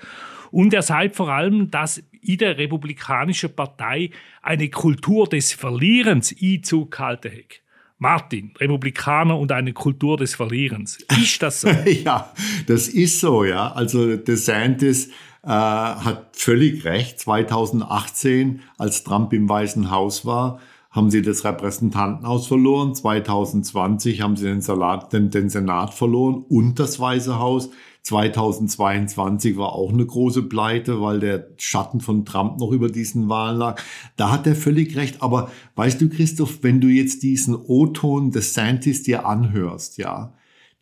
Und 0.52 0.74
er 0.74 0.82
sagt 0.82 1.16
vor 1.16 1.30
allem, 1.30 1.72
dass 1.72 2.02
in 2.22 2.38
der 2.38 2.58
Republikanischen 2.58 3.56
Partei 3.56 4.12
eine 4.42 4.70
Kultur 4.70 5.28
des 5.28 5.54
Verlierens 5.54 6.36
Einzug 6.42 6.92
gehalten 6.92 7.32
hat. 7.32 7.62
Martin, 8.00 8.52
Republikaner 8.60 9.40
und 9.40 9.52
eine 9.52 9.74
Kultur 9.74 10.18
des 10.18 10.36
Verlierens. 10.36 11.00
Ist 11.20 11.42
das 11.42 11.62
so? 11.62 11.70
ja, 12.04 12.32
das 12.68 12.88
ist 12.88 13.20
so, 13.20 13.44
ja. 13.44 13.72
Also 13.72 14.18
DeSantis 14.18 15.08
äh, 15.08 15.50
hat 15.50 16.30
völlig 16.34 16.86
recht. 16.86 17.20
2018, 17.20 18.62
als 18.78 19.04
Trump 19.04 19.34
im 19.34 19.50
Weißen 19.50 19.90
Haus 19.90 20.26
war, 20.26 20.60
haben 20.92 21.10
sie 21.10 21.24
das 21.24 21.44
Repräsentantenhaus 21.44 22.48
verloren. 22.48 22.94
2020 22.94 24.22
haben 24.22 24.36
sie 24.36 24.46
den, 24.46 24.62
Salat, 24.62 25.12
den, 25.14 25.32
den 25.32 25.50
Senat 25.50 25.94
verloren 25.94 26.44
und 26.48 26.80
das 26.80 27.00
Weiße 27.00 27.40
Haus. 27.40 27.72
2022 28.08 29.58
war 29.58 29.74
auch 29.74 29.92
eine 29.92 30.06
große 30.06 30.44
Pleite, 30.44 31.02
weil 31.02 31.20
der 31.20 31.50
Schatten 31.58 32.00
von 32.00 32.24
Trump 32.24 32.58
noch 32.58 32.72
über 32.72 32.90
diesen 32.90 33.28
Wahlen 33.28 33.58
lag. 33.58 33.82
Da 34.16 34.32
hat 34.32 34.48
er 34.48 34.56
völlig 34.56 34.96
recht. 34.96 35.22
Aber 35.22 35.52
weißt 35.76 36.00
du, 36.00 36.08
Christoph, 36.08 36.60
wenn 36.64 36.80
du 36.80 36.88
jetzt 36.88 37.22
diesen 37.22 37.54
O-Ton 37.54 38.32
des 38.32 38.54
Santis 38.54 39.04
dir 39.04 39.26
anhörst, 39.26 39.98
ja, 39.98 40.34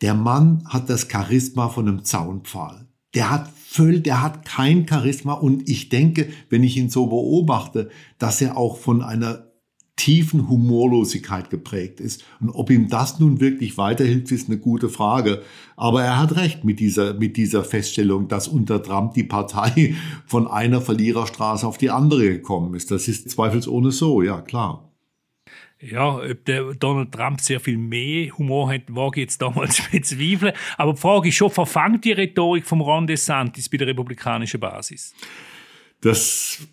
der 0.01 0.13
Mann 0.13 0.65
hat 0.67 0.87
das 0.87 1.07
Charisma 1.11 1.69
von 1.69 1.87
einem 1.87 2.03
Zaunpfahl. 2.03 2.87
Der 3.15 3.31
hat 3.31 3.49
völlig, 3.49 4.03
der 4.03 4.21
hat 4.21 4.45
kein 4.45 4.87
Charisma 4.87 5.33
und 5.33 5.67
ich 5.67 5.89
denke, 5.89 6.29
wenn 6.51 6.63
ich 6.63 6.77
ihn 6.77 6.91
so 6.91 7.07
beobachte, 7.07 7.89
dass 8.19 8.39
er 8.39 8.55
auch 8.55 8.77
von 8.77 9.01
einer 9.01 9.44
tiefen 9.95 10.49
Humorlosigkeit 10.49 11.49
geprägt 11.49 11.99
ist. 11.99 12.25
Und 12.39 12.49
ob 12.49 12.69
ihm 12.69 12.89
das 12.89 13.19
nun 13.19 13.39
wirklich 13.39 13.77
weiterhilft, 13.77 14.31
ist 14.31 14.49
eine 14.49 14.57
gute 14.57 14.89
Frage. 14.89 15.41
Aber 15.77 16.03
er 16.03 16.19
hat 16.19 16.35
recht 16.35 16.63
mit 16.65 16.79
dieser, 16.79 17.13
mit 17.13 17.37
dieser 17.37 17.63
Feststellung, 17.63 18.27
dass 18.27 18.47
unter 18.47 18.83
Trump 18.83 19.13
die 19.13 19.23
Partei 19.23 19.95
von 20.25 20.47
einer 20.47 20.81
Verliererstraße 20.81 21.65
auf 21.65 21.77
die 21.77 21.89
andere 21.89 22.25
gekommen 22.25 22.75
ist. 22.75 22.91
Das 22.91 23.07
ist 23.07 23.29
zweifelsohne 23.29 23.91
so, 23.91 24.21
ja 24.21 24.41
klar. 24.41 24.91
Ja, 25.79 26.15
ob 26.17 26.45
der 26.45 26.73
Donald 26.73 27.11
Trump 27.11 27.41
sehr 27.41 27.59
viel 27.59 27.77
mehr 27.77 28.31
Humor 28.37 28.71
hat, 28.71 28.83
wage 28.87 29.19
ich 29.19 29.25
jetzt 29.25 29.41
damals 29.41 29.81
bezweifeln. 29.91 30.53
Aber 30.77 30.93
die 30.93 30.99
Frage 30.99 31.29
ist 31.29 31.35
schon, 31.35 31.51
verfangt 31.51 32.05
die 32.05 32.13
Rhetorik 32.13 32.65
vom 32.65 32.81
Ron 32.81 33.07
DeSantis 33.07 33.69
bei 33.69 33.77
der 33.77 33.87
republikanischen 33.87 34.59
Basis? 34.59 35.13
Das 36.01 36.67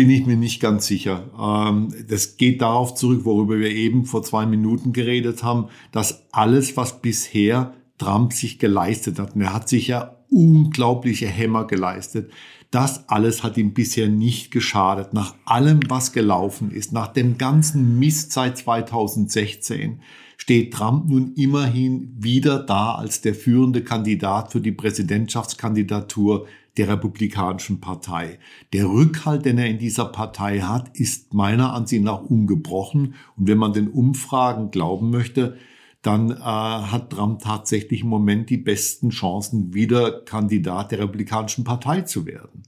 bin 0.00 0.08
ich 0.08 0.24
mir 0.24 0.36
nicht 0.38 0.60
ganz 0.60 0.86
sicher. 0.86 1.28
Ähm, 1.38 1.92
das 2.08 2.38
geht 2.38 2.62
darauf 2.62 2.94
zurück, 2.94 3.26
worüber 3.26 3.58
wir 3.58 3.68
eben 3.68 4.06
vor 4.06 4.22
zwei 4.22 4.46
Minuten 4.46 4.94
geredet 4.94 5.42
haben, 5.42 5.66
dass 5.92 6.26
alles, 6.32 6.74
was 6.78 7.02
bisher 7.02 7.74
Trump 7.98 8.32
sich 8.32 8.58
geleistet 8.58 9.18
hat, 9.18 9.34
und 9.34 9.42
er 9.42 9.52
hat 9.52 9.68
sich 9.68 9.88
ja 9.88 10.16
unglaubliche 10.30 11.26
Hämmer 11.26 11.66
geleistet, 11.66 12.32
das 12.70 13.10
alles 13.10 13.42
hat 13.42 13.58
ihm 13.58 13.74
bisher 13.74 14.08
nicht 14.08 14.50
geschadet. 14.50 15.12
Nach 15.12 15.34
allem, 15.44 15.80
was 15.90 16.12
gelaufen 16.12 16.70
ist, 16.70 16.94
nach 16.94 17.08
dem 17.08 17.36
ganzen 17.36 17.98
Mist 17.98 18.32
seit 18.32 18.56
2016, 18.56 20.00
steht 20.38 20.72
Trump 20.72 21.10
nun 21.10 21.34
immerhin 21.34 22.16
wieder 22.18 22.58
da 22.58 22.94
als 22.94 23.20
der 23.20 23.34
führende 23.34 23.84
Kandidat 23.84 24.50
für 24.50 24.62
die 24.62 24.72
Präsidentschaftskandidatur 24.72 26.46
der 26.76 26.88
Republikanischen 26.88 27.80
Partei. 27.80 28.38
Der 28.72 28.86
Rückhalt, 28.86 29.44
den 29.44 29.58
er 29.58 29.66
in 29.66 29.78
dieser 29.78 30.06
Partei 30.06 30.60
hat, 30.60 30.96
ist 30.96 31.34
meiner 31.34 31.72
Ansicht 31.72 32.02
nach 32.02 32.22
ungebrochen. 32.22 33.14
Und 33.36 33.48
wenn 33.48 33.58
man 33.58 33.72
den 33.72 33.88
Umfragen 33.88 34.70
glauben 34.70 35.10
möchte, 35.10 35.56
dann 36.02 36.30
äh, 36.30 36.34
hat 36.36 37.10
Trump 37.10 37.40
tatsächlich 37.40 38.02
im 38.02 38.08
Moment 38.08 38.48
die 38.48 38.56
besten 38.56 39.10
Chancen, 39.10 39.74
wieder 39.74 40.22
Kandidat 40.24 40.92
der 40.92 41.00
Republikanischen 41.00 41.64
Partei 41.64 42.02
zu 42.02 42.24
werden. 42.24 42.62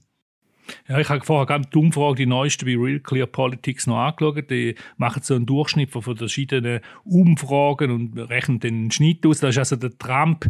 Ja, 0.87 0.99
ich 0.99 1.09
habe 1.09 1.25
vorher 1.25 1.59
die 1.59 1.77
Umfrage, 1.77 2.15
die 2.15 2.25
neueste 2.25 2.65
bei 2.65 2.75
Real 2.75 2.99
Clear 2.99 3.27
Politics 3.27 3.87
noch 3.87 3.97
angeschaut. 3.97 4.49
Die 4.49 4.75
machen 4.97 5.21
so 5.23 5.35
einen 5.35 5.45
Durchschnitt 5.45 5.91
von 5.91 6.01
verschiedenen 6.01 6.79
Umfragen 7.03 7.91
und 7.91 8.17
rechnen 8.17 8.59
den 8.59 8.91
Schnitt 8.91 9.25
aus. 9.25 9.39
Da 9.39 9.49
ist 9.49 9.57
also 9.57 9.75
der 9.75 9.97
Trump 9.97 10.47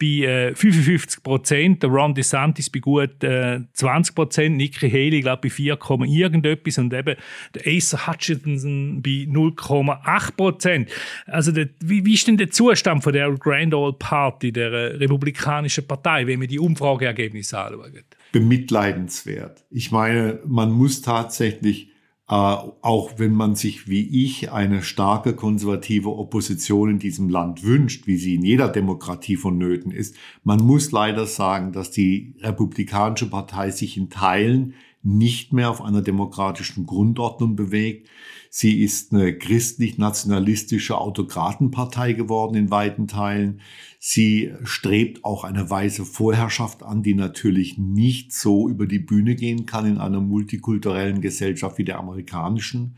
bei 0.00 0.24
äh, 0.24 0.54
55 0.54 1.22
Prozent, 1.22 1.82
der 1.82 1.90
Ron 1.90 2.14
DeSantis 2.14 2.70
bei 2.70 2.78
gut 2.78 3.22
äh, 3.22 3.60
20 3.74 4.14
Prozent, 4.14 4.56
Nikki 4.56 4.90
Haley, 4.90 5.20
glaube 5.20 5.42
bei 5.42 5.50
4, 5.50 5.78
irgendetwas 6.06 6.78
und 6.78 6.92
eben 6.94 7.16
der 7.54 7.72
Asa 7.72 8.06
Hutchinson 8.06 9.02
bei 9.02 9.26
0,8 9.30 10.36
Prozent. 10.36 10.90
Also 11.26 11.52
der, 11.52 11.68
wie, 11.80 12.04
wie 12.04 12.14
ist 12.14 12.26
denn 12.26 12.38
der 12.38 12.50
Zustand 12.50 13.04
von 13.04 13.12
der 13.12 13.30
Grand 13.32 13.74
Old 13.74 13.98
Party, 13.98 14.52
der 14.52 14.72
äh, 14.72 14.96
Republikanischen 14.96 15.86
Partei, 15.86 16.26
wenn 16.26 16.38
man 16.38 16.48
die 16.48 16.58
Umfrageergebnisse 16.58 17.58
anschaut? 17.58 18.04
Bemitleidenswert. 18.32 19.64
Ich 19.70 19.90
meine, 19.90 20.40
man 20.46 20.70
muss 20.70 21.02
tatsächlich, 21.02 21.88
äh, 22.28 22.34
auch 22.34 23.12
wenn 23.18 23.32
man 23.32 23.54
sich 23.54 23.88
wie 23.88 24.24
ich 24.24 24.52
eine 24.52 24.82
starke 24.82 25.34
konservative 25.34 26.10
Opposition 26.10 26.90
in 26.90 26.98
diesem 26.98 27.28
Land 27.28 27.64
wünscht, 27.64 28.06
wie 28.06 28.16
sie 28.16 28.36
in 28.36 28.44
jeder 28.44 28.68
Demokratie 28.68 29.36
vonnöten 29.36 29.90
ist, 29.92 30.16
man 30.44 30.60
muss 30.60 30.92
leider 30.92 31.26
sagen, 31.26 31.72
dass 31.72 31.90
die 31.90 32.34
Republikanische 32.40 33.28
Partei 33.28 33.70
sich 33.70 33.96
in 33.96 34.10
Teilen 34.10 34.74
nicht 35.02 35.52
mehr 35.52 35.70
auf 35.70 35.82
einer 35.82 36.02
demokratischen 36.02 36.86
Grundordnung 36.86 37.56
bewegt. 37.56 38.08
Sie 38.50 38.82
ist 38.82 39.12
eine 39.12 39.38
christlich-nationalistische 39.38 40.98
Autokratenpartei 40.98 42.12
geworden 42.12 42.56
in 42.56 42.70
weiten 42.70 43.06
Teilen. 43.06 43.60
Sie 43.98 44.52
strebt 44.64 45.24
auch 45.24 45.44
eine 45.44 45.70
weiße 45.70 46.04
Vorherrschaft 46.04 46.82
an, 46.82 47.02
die 47.02 47.14
natürlich 47.14 47.78
nicht 47.78 48.32
so 48.32 48.68
über 48.68 48.86
die 48.86 48.98
Bühne 48.98 49.36
gehen 49.36 49.66
kann 49.66 49.86
in 49.86 49.98
einer 49.98 50.20
multikulturellen 50.20 51.20
Gesellschaft 51.20 51.78
wie 51.78 51.84
der 51.84 51.98
amerikanischen. 51.98 52.96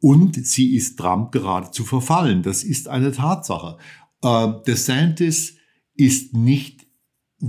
Und 0.00 0.46
sie 0.46 0.76
ist 0.76 0.98
Trump 0.98 1.32
geradezu 1.32 1.84
verfallen. 1.84 2.42
Das 2.42 2.62
ist 2.62 2.88
eine 2.88 3.10
Tatsache. 3.10 3.78
Äh, 4.22 4.48
DeSantis 4.66 5.56
ist 5.96 6.34
nicht 6.34 6.83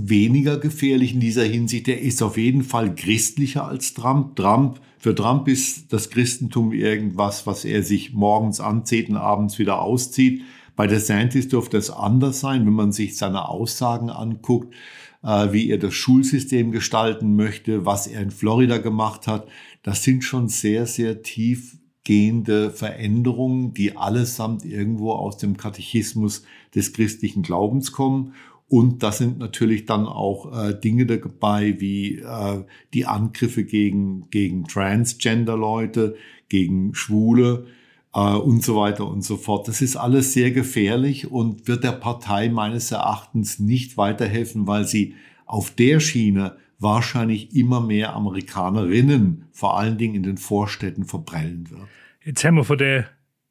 weniger 0.04 0.58
gefährlich 0.58 1.14
in 1.14 1.20
dieser 1.20 1.44
Hinsicht. 1.44 1.88
Er 1.88 2.00
ist 2.00 2.22
auf 2.22 2.36
jeden 2.36 2.62
Fall 2.62 2.94
christlicher 2.94 3.66
als 3.66 3.94
Trump. 3.94 4.36
Trump 4.36 4.80
für 4.98 5.14
Trump 5.14 5.48
ist 5.48 5.92
das 5.92 6.10
Christentum 6.10 6.72
irgendwas, 6.72 7.46
was 7.46 7.64
er 7.64 7.82
sich 7.82 8.12
morgens 8.12 8.60
anzieht 8.60 9.08
und 9.08 9.16
abends 9.16 9.58
wieder 9.58 9.80
auszieht. 9.80 10.42
Bei 10.74 10.86
DeSantis 10.86 11.48
dürfte 11.48 11.78
es 11.78 11.90
anders 11.90 12.40
sein, 12.40 12.66
wenn 12.66 12.74
man 12.74 12.92
sich 12.92 13.16
seine 13.16 13.48
Aussagen 13.48 14.10
anguckt, 14.10 14.74
äh, 15.22 15.52
wie 15.52 15.70
er 15.70 15.78
das 15.78 15.94
Schulsystem 15.94 16.70
gestalten 16.70 17.34
möchte, 17.34 17.86
was 17.86 18.06
er 18.06 18.20
in 18.20 18.30
Florida 18.30 18.78
gemacht 18.78 19.26
hat. 19.26 19.48
Das 19.82 20.02
sind 20.02 20.22
schon 20.22 20.48
sehr, 20.48 20.86
sehr 20.86 21.22
tiefgehende 21.22 22.70
Veränderungen, 22.70 23.72
die 23.72 23.96
allesamt 23.96 24.64
irgendwo 24.64 25.12
aus 25.12 25.38
dem 25.38 25.56
Katechismus 25.56 26.42
des 26.74 26.92
christlichen 26.92 27.42
Glaubens 27.42 27.92
kommen. 27.92 28.34
Und 28.68 29.02
da 29.02 29.12
sind 29.12 29.38
natürlich 29.38 29.86
dann 29.86 30.06
auch 30.06 30.52
äh, 30.52 30.74
Dinge 30.74 31.06
dabei 31.06 31.76
wie 31.78 32.16
äh, 32.16 32.64
die 32.94 33.06
Angriffe 33.06 33.64
gegen, 33.64 34.28
gegen 34.30 34.64
Transgender-Leute, 34.64 36.16
gegen 36.48 36.94
Schwule 36.94 37.66
äh, 38.12 38.18
und 38.18 38.64
so 38.64 38.76
weiter 38.76 39.06
und 39.06 39.22
so 39.22 39.36
fort. 39.36 39.68
Das 39.68 39.82
ist 39.82 39.96
alles 39.96 40.32
sehr 40.32 40.50
gefährlich 40.50 41.30
und 41.30 41.68
wird 41.68 41.84
der 41.84 41.92
Partei 41.92 42.48
meines 42.48 42.90
Erachtens 42.90 43.60
nicht 43.60 43.96
weiterhelfen, 43.96 44.66
weil 44.66 44.84
sie 44.84 45.14
auf 45.44 45.70
der 45.70 46.00
Schiene 46.00 46.56
wahrscheinlich 46.80 47.54
immer 47.54 47.80
mehr 47.80 48.14
Amerikanerinnen, 48.14 49.44
vor 49.52 49.78
allen 49.78 49.96
Dingen 49.96 50.16
in 50.16 50.22
den 50.24 50.38
Vorstädten, 50.38 51.04
verprellen 51.04 51.70
wird. 51.70 51.88
Jetzt 52.24 52.44
haben 52.44 52.56
wir 52.56 52.64
von 52.64 52.78
der 52.78 53.08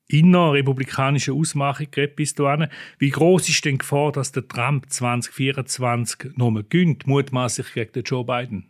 innerrepublikanische 0.07 1.33
Ausmachung 1.33 1.87
geredet 1.91 2.15
bis 2.15 2.35
dahin. 2.35 2.67
Wie 2.99 3.09
groß 3.09 3.49
ist 3.49 3.65
denn 3.65 3.73
die 3.73 3.77
Gefahr, 3.79 4.11
dass 4.11 4.31
der 4.31 4.47
Trump 4.47 4.89
2024 4.89 6.37
nochmal 6.37 6.63
gönnt, 6.63 7.07
mutmaßlich 7.07 7.73
gegen 7.73 7.91
den 7.93 8.03
Joe 8.03 8.23
Biden? 8.23 8.65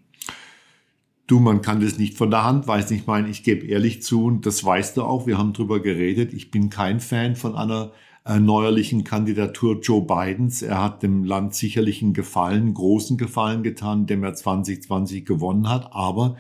Du, 1.28 1.40
man 1.40 1.62
kann 1.62 1.82
das 1.82 1.98
nicht 1.98 2.18
von 2.18 2.30
der 2.30 2.44
Hand 2.44 2.68
weisen. 2.68 2.96
Ich 2.96 3.08
meine, 3.08 3.30
ich 3.30 3.44
gebe 3.44 3.66
ehrlich 3.66 4.04
zu, 4.04 4.26
und 4.26 4.46
das 4.46 4.64
weißt 4.64 4.96
du 4.96 5.04
auch, 5.04 5.26
wir 5.26 5.38
haben 5.38 5.54
drüber 5.54 5.82
geredet, 5.82 6.34
ich 6.34 6.52
bin 6.52 6.70
kein 6.70 7.00
Fan 7.00 7.36
von 7.36 7.56
einer 7.56 7.94
äh, 8.26 8.40
neuerlichen 8.40 9.04
Kandidatur 9.04 9.80
Joe 9.82 10.04
Bidens. 10.04 10.62
Er 10.62 10.84
hat 10.84 11.02
dem 11.02 11.24
Land 11.24 11.56
sicherlich 11.56 12.04
einen 12.04 12.14
Gefallen, 12.14 12.74
großen 12.74 13.18
Gefallen 13.18 13.64
getan, 13.64 14.06
dem 14.06 14.24
er 14.24 14.36
2020 14.36 15.26
gewonnen 15.26 15.68
hat, 15.68 15.90
aber 15.94 16.38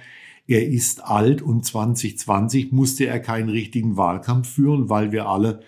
er 0.48 0.68
ist 0.68 1.04
alt 1.04 1.42
und 1.42 1.66
2020 1.66 2.72
musste 2.72 3.08
er 3.08 3.20
keinen 3.20 3.50
richtigen 3.50 3.98
Wahlkampf 3.98 4.50
führen, 4.50 4.90
weil 4.90 5.12
wir 5.12 5.28
alle 5.28 5.62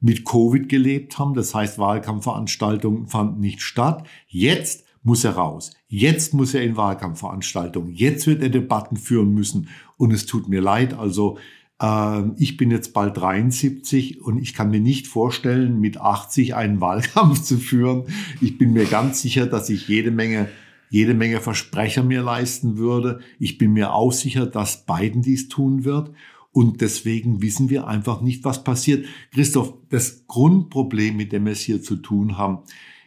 mit 0.00 0.24
Covid 0.24 0.68
gelebt 0.68 1.18
haben. 1.18 1.34
Das 1.34 1.54
heißt, 1.54 1.78
Wahlkampfveranstaltungen 1.78 3.06
fanden 3.06 3.40
nicht 3.40 3.62
statt. 3.62 4.06
Jetzt 4.26 4.84
muss 5.02 5.24
er 5.24 5.32
raus. 5.32 5.74
Jetzt 5.88 6.34
muss 6.34 6.54
er 6.54 6.62
in 6.62 6.76
Wahlkampfveranstaltungen. 6.76 7.94
Jetzt 7.94 8.26
wird 8.26 8.42
er 8.42 8.48
Debatten 8.48 8.96
führen 8.96 9.34
müssen. 9.34 9.68
Und 9.96 10.12
es 10.12 10.26
tut 10.26 10.48
mir 10.48 10.60
leid. 10.60 10.94
Also 10.94 11.38
äh, 11.80 12.22
ich 12.38 12.56
bin 12.56 12.70
jetzt 12.70 12.94
bald 12.94 13.16
73 13.16 14.22
und 14.22 14.38
ich 14.38 14.54
kann 14.54 14.70
mir 14.70 14.80
nicht 14.80 15.06
vorstellen, 15.06 15.80
mit 15.80 16.00
80 16.00 16.54
einen 16.54 16.80
Wahlkampf 16.80 17.42
zu 17.42 17.58
führen. 17.58 18.04
Ich 18.40 18.58
bin 18.58 18.72
mir 18.72 18.86
ganz 18.86 19.20
sicher, 19.20 19.46
dass 19.46 19.68
ich 19.68 19.88
jede 19.88 20.10
Menge 20.10 20.48
jede 20.92 21.14
Menge 21.14 21.40
Versprecher 21.40 22.02
mir 22.02 22.22
leisten 22.22 22.76
würde. 22.76 23.20
Ich 23.38 23.56
bin 23.56 23.72
mir 23.72 23.94
auch 23.94 24.12
sicher, 24.12 24.44
dass 24.44 24.84
Biden 24.84 25.22
dies 25.22 25.48
tun 25.48 25.86
wird. 25.86 26.12
Und 26.50 26.82
deswegen 26.82 27.40
wissen 27.40 27.70
wir 27.70 27.86
einfach 27.86 28.20
nicht, 28.20 28.44
was 28.44 28.62
passiert. 28.62 29.06
Christoph, 29.32 29.72
das 29.88 30.26
Grundproblem, 30.26 31.16
mit 31.16 31.32
dem 31.32 31.46
wir 31.46 31.52
es 31.52 31.62
hier 31.62 31.80
zu 31.80 31.96
tun 31.96 32.36
haben, 32.36 32.58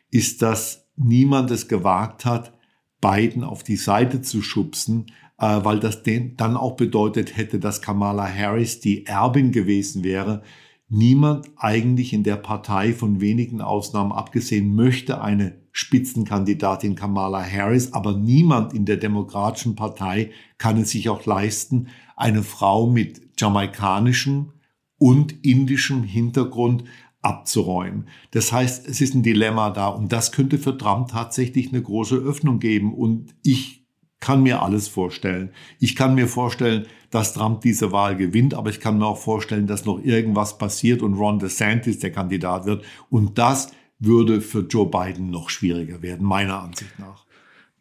ist, 0.09 0.41
dass 0.41 0.87
niemand 0.95 1.51
es 1.51 1.67
gewagt 1.67 2.25
hat, 2.25 2.53
Biden 3.01 3.43
auf 3.43 3.61
die 3.61 3.75
Seite 3.75 4.23
zu 4.23 4.41
schubsen, 4.41 5.05
äh, 5.37 5.59
weil 5.61 5.79
das 5.79 6.01
dann 6.01 6.57
auch 6.57 6.77
bedeutet 6.77 7.37
hätte, 7.37 7.59
dass 7.59 7.83
Kamala 7.83 8.27
Harris 8.27 8.79
die 8.79 9.05
Erbin 9.05 9.51
gewesen 9.51 10.03
wäre. 10.03 10.41
Niemand 10.89 11.51
eigentlich 11.55 12.13
in 12.13 12.23
der 12.23 12.37
Partei, 12.37 12.93
von 12.93 13.21
wenigen 13.21 13.61
Ausnahmen 13.61 14.11
abgesehen, 14.11 14.73
möchte 14.73 15.21
eine 15.21 15.64
Spitzenkandidatin 15.77 16.95
Kamala 16.95 17.43
Harris, 17.43 17.91
aber 17.91 18.15
niemand 18.15 18.73
in 18.73 18.85
der 18.85 18.95
Demokratischen 18.95 19.75
Partei 19.75 20.31
kann 20.57 20.77
es 20.77 20.91
sich 20.91 21.09
auch 21.09 21.25
leisten, 21.25 21.89
eine 22.15 22.43
Frau 22.43 22.87
mit 22.87 23.21
jamaikanischem 23.37 24.53
und 24.97 25.45
indischem 25.45 26.03
Hintergrund 26.03 26.85
abzuräumen. 27.21 28.07
Das 28.31 28.53
heißt, 28.53 28.87
es 28.87 29.01
ist 29.01 29.15
ein 29.15 29.23
Dilemma 29.23 29.69
da 29.69 29.89
und 29.89 30.13
das 30.13 30.31
könnte 30.31 30.59
für 30.59 30.77
Trump 30.77 31.09
tatsächlich 31.09 31.67
eine 31.67 31.81
große 31.81 32.15
Öffnung 32.15 32.59
geben 32.59 32.93
und 32.93 33.35
ich 33.43 33.85
kann 34.21 34.43
mir 34.43 34.61
alles 34.61 34.87
vorstellen. 34.87 35.49
Ich 35.81 35.97
kann 35.97 36.15
mir 36.15 36.29
vorstellen, 36.29 36.85
dass 37.09 37.33
Trump 37.33 37.59
diese 37.59 37.91
Wahl 37.91 38.15
gewinnt, 38.15 38.53
aber 38.53 38.69
ich 38.69 38.79
kann 38.79 38.97
mir 38.97 39.07
auch 39.07 39.17
vorstellen, 39.17 39.67
dass 39.67 39.83
noch 39.83 40.01
irgendwas 40.01 40.57
passiert 40.57 41.01
und 41.01 41.15
Ron 41.15 41.39
DeSantis 41.39 41.99
der 41.99 42.13
Kandidat 42.13 42.65
wird 42.65 42.85
und 43.09 43.37
das 43.37 43.73
würde 43.99 44.41
für 44.41 44.61
Joe 44.61 44.89
Biden 44.89 45.29
noch 45.29 45.49
schwieriger 45.49 46.01
werden, 46.01 46.25
meiner 46.25 46.61
Ansicht 46.61 46.99
nach. 46.99 47.25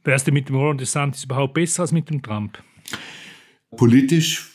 Wärst 0.04 0.26
du 0.26 0.32
mit 0.32 0.48
dem 0.48 0.56
Ron 0.56 0.78
DeSantis 0.78 1.24
überhaupt 1.24 1.54
besser 1.54 1.82
als 1.82 1.92
mit 1.92 2.10
dem 2.10 2.22
Trump? 2.22 2.62
Politisch 3.76 4.50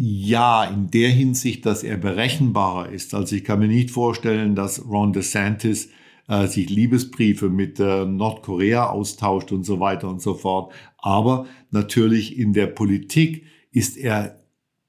ja, 0.00 0.64
in 0.64 0.90
der 0.90 1.10
Hinsicht, 1.10 1.66
dass 1.66 1.82
er 1.82 1.96
berechenbarer 1.96 2.88
ist. 2.90 3.14
Also 3.14 3.34
ich 3.34 3.42
kann 3.42 3.58
mir 3.58 3.66
nicht 3.66 3.90
vorstellen, 3.90 4.54
dass 4.54 4.84
Ron 4.88 5.12
DeSantis 5.12 5.90
äh, 6.28 6.46
sich 6.46 6.70
Liebesbriefe 6.70 7.48
mit 7.48 7.80
äh, 7.80 8.04
Nordkorea 8.04 8.90
austauscht 8.90 9.50
und 9.50 9.64
so 9.64 9.80
weiter 9.80 10.08
und 10.08 10.22
so 10.22 10.34
fort. 10.34 10.72
Aber 10.98 11.46
natürlich 11.70 12.38
in 12.38 12.52
der 12.52 12.68
Politik 12.68 13.44
ist 13.72 13.96
er 13.96 14.38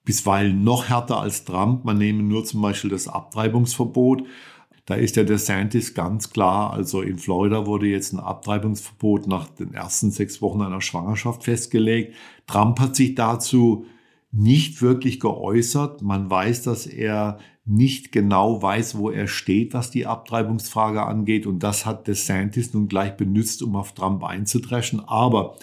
bisweilen 0.05 0.63
noch 0.63 0.89
härter 0.89 1.19
als 1.19 1.43
Trump. 1.43 1.85
Man 1.85 1.97
nehme 1.97 2.21
nur 2.21 2.45
zum 2.45 2.61
Beispiel 2.61 2.91
das 2.91 3.07
Abtreibungsverbot. 3.07 4.23
Da 4.89 4.95
ist 4.95 5.17
der 5.17 5.23
DeSantis 5.23 5.93
ganz 5.93 6.31
klar, 6.31 6.73
also 6.73 7.03
in 7.03 7.19
Florida 7.19 7.67
wurde 7.67 7.85
jetzt 7.85 8.11
ein 8.11 8.19
Abtreibungsverbot 8.19 9.27
nach 9.27 9.47
den 9.47 9.71
ersten 9.71 10.09
sechs 10.09 10.41
Wochen 10.41 10.63
einer 10.63 10.81
Schwangerschaft 10.81 11.43
festgelegt. 11.43 12.15
Trump 12.47 12.79
hat 12.79 12.95
sich 12.95 13.13
dazu 13.13 13.85
nicht 14.31 14.81
wirklich 14.81 15.19
geäußert. 15.19 16.01
Man 16.01 16.27
weiß, 16.31 16.63
dass 16.63 16.87
er 16.87 17.37
nicht 17.65 18.11
genau 18.11 18.63
weiß, 18.63 18.97
wo 18.97 19.11
er 19.11 19.27
steht, 19.27 19.75
was 19.75 19.91
die 19.91 20.07
Abtreibungsfrage 20.07 21.03
angeht. 21.03 21.45
Und 21.45 21.59
das 21.59 21.85
hat 21.85 22.07
DeSantis 22.07 22.73
nun 22.73 22.87
gleich 22.87 23.15
benutzt, 23.15 23.61
um 23.61 23.75
auf 23.75 23.93
Trump 23.93 24.23
einzudreschen. 24.23 25.01
Aber 25.01 25.55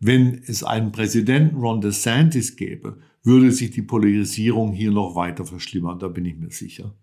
wenn 0.00 0.42
es 0.46 0.62
einen 0.62 0.92
Präsidenten 0.92 1.56
Ron 1.56 1.80
DeSantis 1.80 2.56
gäbe, 2.56 2.98
würde 3.22 3.52
sich 3.52 3.70
die 3.70 3.80
Polarisierung 3.80 4.74
hier 4.74 4.90
noch 4.90 5.14
weiter 5.14 5.46
verschlimmern. 5.46 5.98
Da 5.98 6.08
bin 6.08 6.26
ich 6.26 6.36
mir 6.36 6.50
sicher. 6.50 6.94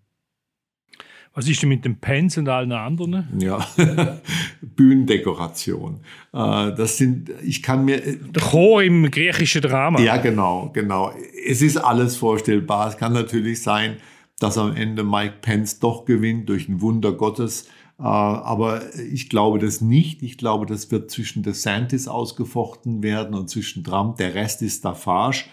Was 1.34 1.48
ist 1.48 1.60
denn 1.62 1.68
mit 1.68 1.84
dem 1.84 1.96
Pence 1.96 2.38
und 2.38 2.48
allen 2.48 2.70
anderen? 2.70 3.26
Ja, 3.40 3.58
Bühnendekoration. 4.62 6.00
Äh, 6.32 6.72
das 6.74 6.96
sind, 6.96 7.30
ich 7.42 7.62
kann 7.62 7.84
mir. 7.84 8.04
Äh, 8.04 8.16
Der 8.34 8.42
Chor 8.42 8.82
im 8.82 9.10
griechischen 9.10 9.62
Drama. 9.62 10.00
Ja, 10.00 10.16
genau, 10.18 10.70
genau. 10.72 11.12
Es 11.46 11.60
ist 11.60 11.76
alles 11.76 12.16
vorstellbar. 12.16 12.88
Es 12.88 12.96
kann 12.96 13.12
natürlich 13.12 13.62
sein, 13.62 13.96
dass 14.38 14.58
am 14.58 14.76
Ende 14.76 15.02
Mike 15.02 15.34
Pence 15.42 15.80
doch 15.80 16.04
gewinnt 16.04 16.48
durch 16.48 16.68
ein 16.68 16.80
Wunder 16.80 17.12
Gottes. 17.12 17.68
Äh, 17.98 18.02
aber 18.02 18.82
ich 19.12 19.28
glaube 19.28 19.58
das 19.58 19.80
nicht. 19.80 20.22
Ich 20.22 20.38
glaube, 20.38 20.66
das 20.66 20.90
wird 20.92 21.10
zwischen 21.10 21.42
DeSantis 21.42 22.06
ausgefochten 22.06 23.02
werden 23.02 23.34
und 23.34 23.50
zwischen 23.50 23.82
Trump. 23.82 24.16
Der 24.18 24.34
Rest 24.34 24.62
ist 24.62 24.78
Staffage. 24.78 25.48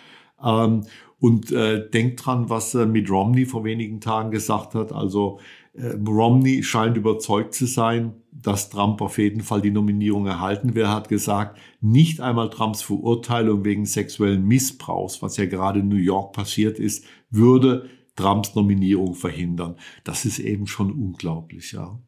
Und 1.21 1.51
äh, 1.51 1.87
denkt 1.87 2.25
dran, 2.25 2.49
was 2.49 2.73
er 2.73 2.87
mit 2.87 3.07
Romney 3.11 3.45
vor 3.45 3.63
wenigen 3.63 4.01
Tagen 4.01 4.31
gesagt 4.31 4.73
hat. 4.73 4.91
Also 4.91 5.39
äh, 5.73 5.93
Romney 6.05 6.63
scheint 6.63 6.97
überzeugt 6.97 7.53
zu 7.53 7.67
sein, 7.67 8.13
dass 8.31 8.71
Trump 8.71 9.01
auf 9.01 9.19
jeden 9.19 9.41
Fall 9.41 9.61
die 9.61 9.69
Nominierung 9.69 10.25
erhalten 10.25 10.73
wird. 10.73 10.87
Er 10.87 10.95
hat 10.95 11.09
gesagt, 11.09 11.59
nicht 11.79 12.21
einmal 12.21 12.49
Trumps 12.49 12.81
Verurteilung 12.81 13.63
wegen 13.63 13.85
sexuellen 13.85 14.47
Missbrauchs, 14.47 15.21
was 15.21 15.37
ja 15.37 15.45
gerade 15.45 15.81
in 15.81 15.89
New 15.89 15.95
York 15.95 16.33
passiert 16.33 16.79
ist, 16.79 17.05
würde 17.29 17.87
Trumps 18.15 18.55
Nominierung 18.55 19.13
verhindern. 19.13 19.75
Das 20.03 20.25
ist 20.25 20.39
eben 20.39 20.65
schon 20.65 20.91
unglaublich, 20.91 21.71
ja. 21.71 21.99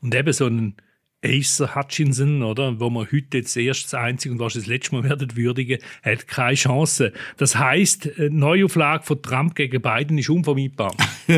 Und 0.00 0.12
eben 0.12 0.32
so 0.32 0.46
ein 0.46 0.74
Acer 1.24 1.74
Hutchinson, 1.74 2.42
oder, 2.42 2.78
wo 2.78 2.90
man 2.90 3.06
heute 3.06 3.38
jetzt 3.38 3.56
erst 3.56 3.84
das 3.84 3.94
einzige 3.94 4.32
und 4.32 4.40
was 4.40 4.54
das 4.54 4.66
letzte 4.66 4.94
Mal 4.94 5.04
werden 5.04 5.36
würdigen, 5.36 5.78
hat 6.02 6.28
keine 6.28 6.54
Chance. 6.54 7.12
Das 7.36 7.56
heißt, 7.56 8.10
Neuauflage 8.30 9.04
von 9.04 9.20
Trump 9.22 9.54
gegen 9.54 9.82
Biden 9.82 10.18
ist 10.18 10.30
unvermeidbar. 10.30 10.94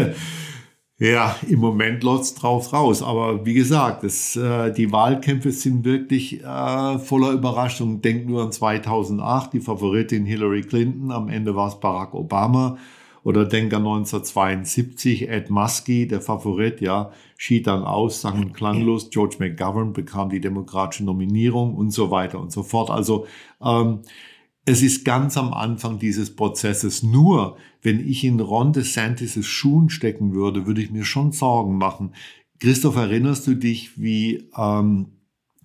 Ja, 1.03 1.35
im 1.49 1.61
Moment 1.61 2.03
läuft's 2.03 2.35
drauf 2.35 2.75
raus. 2.75 3.03
Aber 3.03 3.47
wie 3.47 3.55
gesagt, 3.55 4.05
das, 4.05 4.37
äh, 4.37 4.71
die 4.71 4.93
Wahlkämpfe 4.93 5.51
sind 5.51 5.83
wirklich 5.87 6.45
äh, 6.45 6.99
voller 6.99 7.31
Überraschung. 7.31 8.03
Denk 8.03 8.27
nur 8.27 8.43
an 8.43 8.53
2008, 8.53 9.55
die 9.55 9.61
Favoritin 9.61 10.27
Hillary 10.27 10.61
Clinton. 10.61 11.11
Am 11.11 11.31
Ende 11.31 11.57
war 11.57 11.69
es 11.69 11.81
Barack 11.81 12.13
Obama. 12.13 12.77
Oder 13.23 13.45
denk 13.45 13.73
an 13.75 13.87
1972, 13.87 15.29
Ed 15.29 15.51
Muskie, 15.51 16.07
der 16.07 16.21
Favorit, 16.21 16.81
ja, 16.81 17.13
schied 17.37 17.67
dann 17.67 17.85
aus, 17.85 18.23
sang 18.23 18.39
und 18.43 18.53
klanglos. 18.55 19.11
George 19.11 19.37
McGovern 19.39 19.93
bekam 19.93 20.31
die 20.31 20.41
demokratische 20.41 21.05
Nominierung 21.05 21.75
und 21.75 21.91
so 21.91 22.11
weiter 22.11 22.41
und 22.41 22.51
so 22.51 22.63
fort. 22.63 22.91
Also 22.91 23.27
ähm, 23.63 24.01
es 24.65 24.83
ist 24.83 25.05
ganz 25.05 25.37
am 25.37 25.53
Anfang 25.53 25.99
dieses 25.99 26.35
Prozesses. 26.35 27.03
Nur 27.03 27.57
wenn 27.83 28.01
ich 28.01 28.25
in 28.25 28.41
Ron 28.41 28.73
DeSantis' 28.73 29.45
Schuhen 29.45 29.91
stecken 29.91 30.35
würde, 30.35 30.67
würde 30.67 30.83
ich 30.83 30.91
mir 30.91 31.05
schon 31.05 31.33
Sorgen 31.33 31.77
machen. 31.77 32.15
Christoph, 32.59 32.97
erinnerst 32.97 33.47
du 33.47 33.55
dich, 33.55 33.99
wie 34.01 34.49
ähm, 34.57 35.07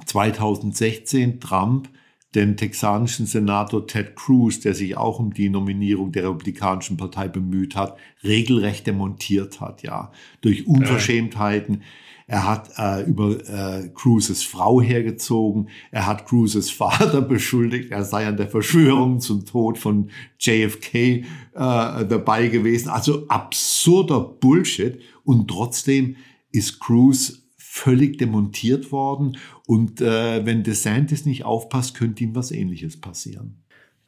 2016 0.06 1.40
Trump 1.40 1.90
den 2.36 2.58
texanischen 2.58 3.26
Senator 3.26 3.88
Ted 3.88 4.16
Cruz, 4.16 4.60
der 4.60 4.74
sich 4.74 4.98
auch 4.98 5.20
um 5.20 5.34
die 5.34 5.50
Nominierung 5.50 6.12
der 6.12 6.30
Republikanischen 6.30 6.98
Partei 6.98 7.28
bemüht 7.28 7.76
hat, 7.76 7.98
regelrecht 8.24 8.86
demontiert 8.86 9.62
hat, 9.62 9.84
ja, 9.84 10.12
durch 10.42 10.68
Unverschämtheiten. 10.68 11.82
Er 12.28 12.48
hat 12.48 12.72
äh, 12.78 13.04
über 13.04 13.38
äh, 13.48 13.90
Cruzes 13.94 14.42
Frau 14.42 14.82
hergezogen. 14.82 15.70
Er 15.92 16.08
hat 16.08 16.26
Cruzes 16.26 16.72
Vater 16.72 17.22
beschuldigt, 17.22 17.92
er 17.92 18.04
sei 18.04 18.28
an 18.28 18.38
der 18.38 18.48
Verschwörung 18.48 19.20
zum 19.20 19.46
Tod 19.46 19.78
von 19.78 20.10
JFK 20.40 20.96
äh, 20.96 21.24
dabei 21.54 22.48
gewesen. 22.48 22.90
Also 22.90 23.28
absurder 23.28 24.20
Bullshit. 24.20 25.00
Und 25.24 25.48
trotzdem 25.48 26.16
ist 26.52 26.80
Cruz 26.80 27.45
völlig 27.76 28.18
demontiert 28.18 28.92
worden. 28.94 29.38
Und 29.68 30.00
äh, 30.00 30.46
wenn 30.46 30.64
DeSantis 30.64 31.26
nicht 31.26 31.44
aufpasst, 31.44 31.98
könnte 31.98 32.24
ihm 32.24 32.34
was 32.34 32.52
Ähnliches 32.52 33.02
passieren. 33.02 33.62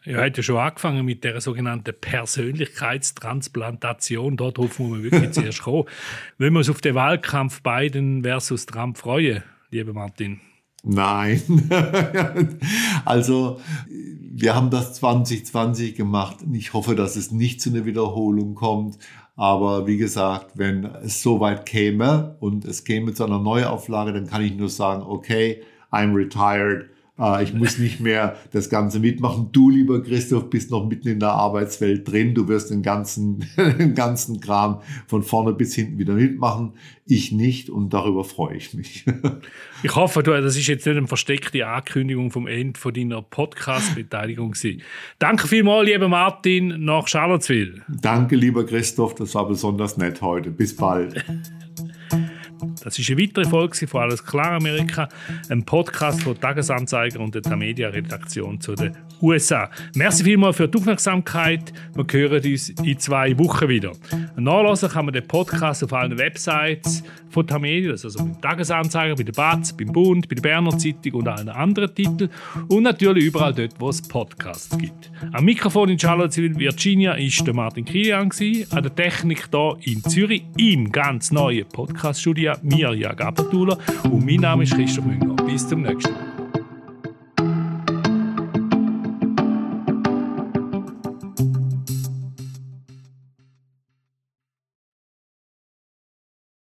Er 0.04 0.24
hat 0.24 0.38
ja 0.38 0.44
schon 0.44 0.56
angefangen 0.56 1.04
mit 1.06 1.26
der 1.26 1.42
sogenannten 1.42 1.94
Persönlichkeitstransplantation. 2.00 4.38
Darauf 4.38 4.80
muss 4.80 4.90
man 4.90 5.04
wirklich 5.04 5.32
zuerst 5.36 5.64
kommen. 5.64 5.84
Wenn 6.38 6.54
wir 6.54 6.60
uns 6.60 6.70
auf 6.70 6.80
den 6.80 6.96
Wahlkampf 6.96 7.62
Biden 7.62 8.24
versus 8.24 8.66
Trump 8.66 8.98
freuen, 8.98 9.44
lieber 9.70 9.92
Martin? 9.92 10.40
Nein. 10.88 11.42
also 13.06 13.60
wir 13.90 14.56
haben 14.56 14.70
das 14.70 14.94
2020 14.96 15.96
gemacht 15.96 16.38
ich 16.54 16.74
hoffe, 16.74 16.96
dass 16.96 17.16
es 17.16 17.32
nicht 17.32 17.62
zu 17.62 17.70
einer 17.70 17.86
Wiederholung 17.86 18.56
kommt. 18.56 18.98
Aber 19.36 19.86
wie 19.86 19.98
gesagt, 19.98 20.52
wenn 20.56 20.86
es 20.86 21.22
so 21.22 21.40
weit 21.40 21.68
käme 21.68 22.36
und 22.40 22.66
es 22.66 22.84
käme 22.84 23.14
zu 23.14 23.24
einer 23.24 23.40
Neuauflage, 23.40 24.12
dann 24.12 24.26
kann 24.26 24.42
ich 24.42 24.56
nur 24.56 24.70
sagen, 24.70 25.04
okay, 25.04 25.62
I'm 25.92 26.16
retired. 26.16 26.90
Äh, 27.20 27.44
ich 27.44 27.54
muss 27.54 27.78
nicht 27.78 28.00
mehr 28.00 28.36
das 28.52 28.70
Ganze 28.70 29.00
mitmachen. 29.00 29.50
Du, 29.52 29.70
lieber 29.70 30.02
Christoph, 30.04 30.50
bist 30.50 30.72
noch 30.72 30.88
mitten 30.88 31.08
in 31.08 31.20
der 31.20 31.32
Arbeitswelt 31.32 32.10
drin. 32.10 32.34
Du 32.34 32.48
wirst 32.48 32.70
den 32.70 32.82
ganzen, 32.82 33.46
den 33.58 33.96
ganzen 33.96 34.40
Kram 34.40 34.82
von 35.08 35.24
vorne 35.24 35.54
bis 35.54 35.76
hinten 35.76 35.98
wieder 35.98 36.14
mitmachen. 36.14 36.74
Ich 37.06 37.32
nicht 37.32 37.70
und 37.70 37.94
darüber 37.94 38.24
freue 38.24 38.56
ich 38.58 38.74
mich. 38.74 39.06
Ich 39.84 39.96
hoffe, 39.96 40.24
du, 40.24 40.32
das 40.32 40.58
ist 40.58 40.66
jetzt 40.66 40.88
nicht 40.88 40.98
eine 40.98 41.06
versteckte 41.06 41.68
Ankündigung 41.68 42.32
vom 42.32 42.48
Ende 42.48 42.80
von 42.80 42.92
deiner 42.92 43.22
Podcast-Beteiligung. 43.22 44.56
Danke 45.20 45.48
vielmals, 45.48 45.88
lieber 45.88 46.10
Martin, 46.10 46.84
nach 46.84 47.08
Charlottesville. 47.08 47.84
Danke, 47.88 48.36
lieber 48.36 48.66
Christoph, 48.66 49.14
das 49.14 49.36
war 49.36 49.48
besonders 49.48 49.98
nett 49.98 50.24
heute. 50.24 50.50
Bis 50.50 50.76
bald. 50.76 51.24
Das 52.84 52.98
ist 53.00 53.10
eine 53.10 53.22
weitere 53.22 53.46
Folge 53.46 53.88
von 53.88 54.02
Alles 54.02 54.24
klar 54.24 54.54
Amerika, 54.54 55.10
ein 55.50 55.64
Podcast 55.64 56.22
von 56.22 56.40
Tagesanzeiger 56.40 57.20
und 57.20 57.34
der 57.34 57.42
Tamedia 57.42 57.90
Redaktion 57.90 58.60
zu 58.62 58.76
den 58.76 58.96
USA. 59.22 59.70
Merci 59.96 60.24
vielmals 60.24 60.58
für 60.58 60.68
die 60.68 60.78
Aufmerksamkeit. 60.78 61.74
Wir 61.96 62.20
hören 62.20 62.44
uns 62.44 62.70
in 62.70 63.00
zwei 63.00 63.38
Wochen 63.40 63.68
wieder. 63.68 63.92
Nachlesen 64.36 64.90
kann 64.90 65.06
man 65.06 65.14
den 65.14 65.28
Podcast 65.28 65.84
auf 65.84 65.94
allen 65.94 66.18
Websites 66.18 67.04
von 67.30 67.46
Tamedia, 67.46 67.92
also 67.92 68.10
beim 68.18 68.40
Tagesanzeiger, 68.40 69.16
bei 69.16 69.24
der 69.24 69.34
BAZ, 69.34 69.76
beim 69.76 69.92
Bund, 69.92 70.30
bei 70.30 70.36
der 70.36 70.42
Berner 70.42 70.78
Zeitung 70.78 71.14
und 71.14 71.28
allen 71.28 71.50
anderen 71.50 71.94
Titeln 71.94 72.30
und 72.68 72.84
natürlich 72.84 73.26
überall 73.26 73.54
dort, 73.54 73.74
wo 73.80 73.90
es 73.90 74.02
Podcasts 74.02 74.78
gibt. 74.78 75.12
Am 75.34 75.46
Mikrofon 75.46 75.90
in 75.90 76.00
Charlottesville, 76.00 76.58
Virginia, 76.58 77.14
ist 77.14 77.46
der 77.46 77.54
Martin 77.54 77.86
Kilian, 77.86 78.30
an 78.72 78.84
der 78.84 78.96
Technik 78.96 79.50
hier 79.52 79.78
in 79.82 80.04
Zürich 80.04 80.44
im 80.58 80.92
ganz 80.92 81.32
neuen 81.32 81.68
Podcast-Studio 81.68 82.54
Mirja 82.68 83.14
Gabatuller 83.14 83.78
und 84.04 84.26
mein 84.26 84.42
Name 84.42 84.64
ist 84.64 84.74
Christoph 84.74 85.06
Münger. 85.06 85.36
Bis 85.46 85.68
zum 85.68 85.82
nächsten 85.82 86.12
Mal. 86.12 86.37